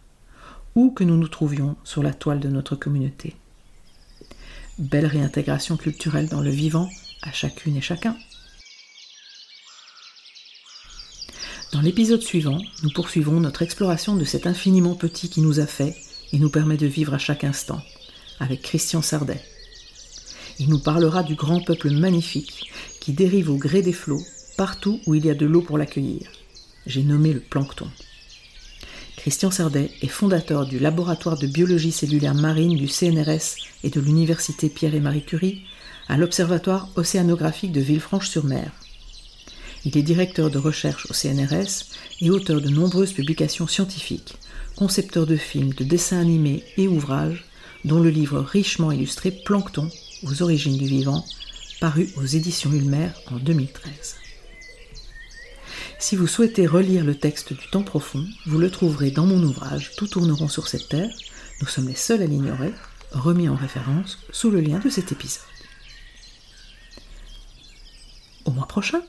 où 0.76 0.92
que 0.92 1.04
nous 1.04 1.18
nous 1.18 1.28
trouvions 1.28 1.76
sur 1.84 2.04
la 2.04 2.14
toile 2.14 2.40
de 2.40 2.50
notre 2.50 2.76
communauté. 2.76 3.36
Belle 4.78 5.08
réintégration 5.08 5.76
culturelle 5.76 6.30
dans 6.30 6.42
le 6.42 6.52
vivant 6.52 6.88
à 7.24 7.32
chacune 7.32 7.76
et 7.76 7.82
chacun. 7.82 8.16
Dans 11.74 11.82
l'épisode 11.82 12.22
suivant, 12.22 12.62
nous 12.84 12.90
poursuivrons 12.90 13.42
notre 13.42 13.62
exploration 13.62 14.16
de 14.16 14.24
cet 14.24 14.48
infiniment 14.48 14.96
petit 14.96 15.28
qui 15.28 15.42
nous 15.42 15.60
a 15.60 15.66
fait 15.66 15.98
et 16.32 16.40
nous 16.40 16.50
permet 16.50 16.78
de 16.78 16.88
vivre 16.88 17.14
à 17.14 17.18
chaque 17.18 17.44
instant, 17.44 17.82
avec 18.40 18.62
Christian 18.62 19.02
Sardet. 19.02 19.42
Il 20.60 20.70
nous 20.70 20.80
parlera 20.80 21.24
du 21.24 21.36
grand 21.36 21.62
peuple 21.62 21.92
magnifique 21.92 22.72
qui 23.02 23.12
dérive 23.12 23.50
au 23.50 23.58
gré 23.58 23.82
des 23.82 23.94
flots 23.94 24.24
partout 24.56 25.02
où 25.06 25.14
il 25.14 25.26
y 25.26 25.30
a 25.30 25.36
de 25.36 25.46
l'eau 25.46 25.62
pour 25.62 25.78
l'accueillir. 25.78 26.32
J'ai 26.86 27.04
nommé 27.04 27.34
le 27.34 27.42
plancton. 27.42 27.88
Christian 29.18 29.52
Sardet 29.52 29.92
est 30.02 30.08
fondateur 30.08 30.66
du 30.66 30.80
laboratoire 30.80 31.38
de 31.38 31.48
biologie 31.48 31.92
cellulaire 31.92 32.34
marine 32.34 32.78
du 32.78 32.88
CNRS 32.88 33.56
et 33.84 33.90
de 33.90 34.00
l'université 34.00 34.70
Pierre 34.70 34.96
et 34.96 35.02
Marie 35.02 35.26
Curie 35.26 35.64
à 36.08 36.18
l'Observatoire 36.18 36.88
océanographique 36.96 37.74
de 37.74 37.82
Villefranche-sur-Mer. 37.82 38.72
Il 39.88 39.98
est 39.98 40.04
directeur 40.04 40.50
de 40.50 40.58
recherche 40.58 41.10
au 41.10 41.14
CNRS 41.14 41.86
et 42.20 42.30
auteur 42.30 42.60
de 42.60 42.68
nombreuses 42.68 43.14
publications 43.14 43.68
scientifiques, 43.68 44.36
concepteur 44.76 45.26
de 45.26 45.38
films, 45.38 45.72
de 45.72 45.86
dessins 45.86 46.20
animés 46.20 46.66
et 46.76 46.90
ouvrages, 46.90 47.46
dont 47.86 48.02
le 48.02 48.10
livre 48.10 48.42
richement 48.42 48.92
illustré 48.92 49.32
Plancton 49.32 49.90
aux 50.24 50.42
origines 50.42 50.78
du 50.78 50.88
vivant, 50.88 51.24
paru 51.80 52.10
aux 52.18 52.26
éditions 52.26 52.74
Ulmer 52.74 53.12
en 53.32 53.38
2013. 53.38 54.18
Si 56.00 56.18
vous 56.18 56.28
souhaitez 56.28 56.68
relire 56.68 57.06
le 57.06 57.16
texte 57.16 57.54
du 57.54 57.70
temps 57.70 57.84
profond, 57.84 58.26
vous 58.46 58.58
le 58.58 58.70
trouverez 58.70 59.12
dans 59.12 59.26
mon 59.26 59.42
ouvrage 59.42 59.94
Tout 59.96 60.08
tourneront 60.08 60.50
sur 60.50 60.68
cette 60.68 60.90
terre. 60.90 61.16
Nous 61.62 61.68
sommes 61.68 61.88
les 61.88 61.96
seuls 61.96 62.22
à 62.22 62.26
l'ignorer, 62.26 62.74
remis 63.12 63.48
en 63.48 63.56
référence 63.56 64.20
sous 64.32 64.52
le 64.52 64.60
lien 64.60 64.80
de 64.80 64.90
cet 64.90 65.14
épisode. 65.14 65.44
Au 68.44 68.52
mois 68.52 68.68
prochain! 68.68 69.02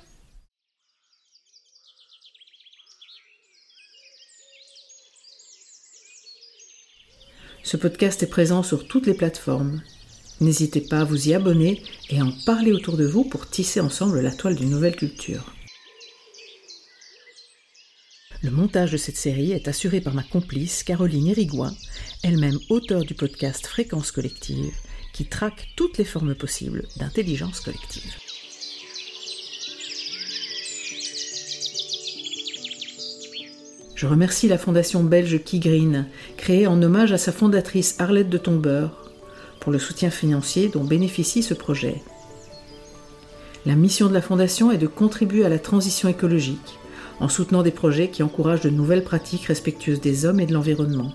Ce 7.71 7.77
podcast 7.77 8.23
est 8.23 8.29
présent 8.29 8.63
sur 8.63 8.89
toutes 8.89 9.07
les 9.07 9.13
plateformes. 9.13 9.83
N'hésitez 10.41 10.81
pas 10.81 11.01
à 11.01 11.05
vous 11.05 11.29
y 11.29 11.35
abonner 11.35 11.83
et 12.09 12.19
à 12.19 12.25
en 12.25 12.33
parler 12.47 12.73
autour 12.73 12.97
de 12.97 13.05
vous 13.05 13.25
pour 13.25 13.47
tisser 13.47 13.79
ensemble 13.79 14.23
la 14.23 14.31
toile 14.31 14.57
d'une 14.57 14.71
nouvelle 14.71 14.97
culture. 14.97 15.53
Le 18.43 18.51
montage 18.51 18.93
de 18.93 18.97
cette 18.97 19.19
série 19.19 19.53
est 19.53 19.69
assuré 19.69 20.01
par 20.01 20.15
ma 20.15 20.23
complice 20.23 20.83
Caroline 20.83 21.27
Irigoyen, 21.27 21.77
elle-même 22.23 22.59
auteure 22.71 23.05
du 23.05 23.13
podcast 23.13 23.67
Fréquence 23.67 24.13
collective, 24.13 24.73
qui 25.13 25.27
traque 25.27 25.69
toutes 25.77 25.99
les 25.99 26.07
formes 26.07 26.35
possibles 26.35 26.89
d'intelligence 26.97 27.61
collective. 27.61 28.28
Je 33.99 34.07
remercie 34.07 34.47
la 34.47 34.59
fondation 34.59 35.03
belge 35.03 35.43
Key 35.43 35.59
Green, 35.59 36.07
créée 36.37 36.69
en 36.69 36.81
hommage 36.81 37.11
à 37.11 37.19
sa 37.19 37.33
fondatrice 37.33 37.97
Arlette 37.99 38.29
de 38.29 38.39
Tombeur, 38.39 39.11
pour 39.59 39.73
le 39.73 39.81
soutien 39.81 40.09
financier 40.09 40.69
dont 40.69 40.85
bénéficie 40.85 41.43
ce 41.43 41.53
projet. 41.53 42.01
La 43.67 43.75
mission 43.75 44.07
de 44.07 44.15
la 44.15 44.23
fondation 44.23 44.71
est 44.71 44.79
de 44.79 44.87
contribuer 44.87 45.45
à 45.45 45.49
la 45.49 45.59
transition 45.59 46.09
écologique 46.09 46.79
en 47.19 47.29
soutenant 47.29 47.65
des 47.65 47.73
projets 47.73 48.09
qui 48.09 48.23
encouragent 48.23 48.61
de 48.61 48.71
nouvelles 48.71 49.03
pratiques 49.03 49.47
respectueuses 49.47 50.01
des 50.01 50.27
hommes 50.27 50.39
et 50.39 50.47
de 50.47 50.55
l'environnement. 50.55 51.13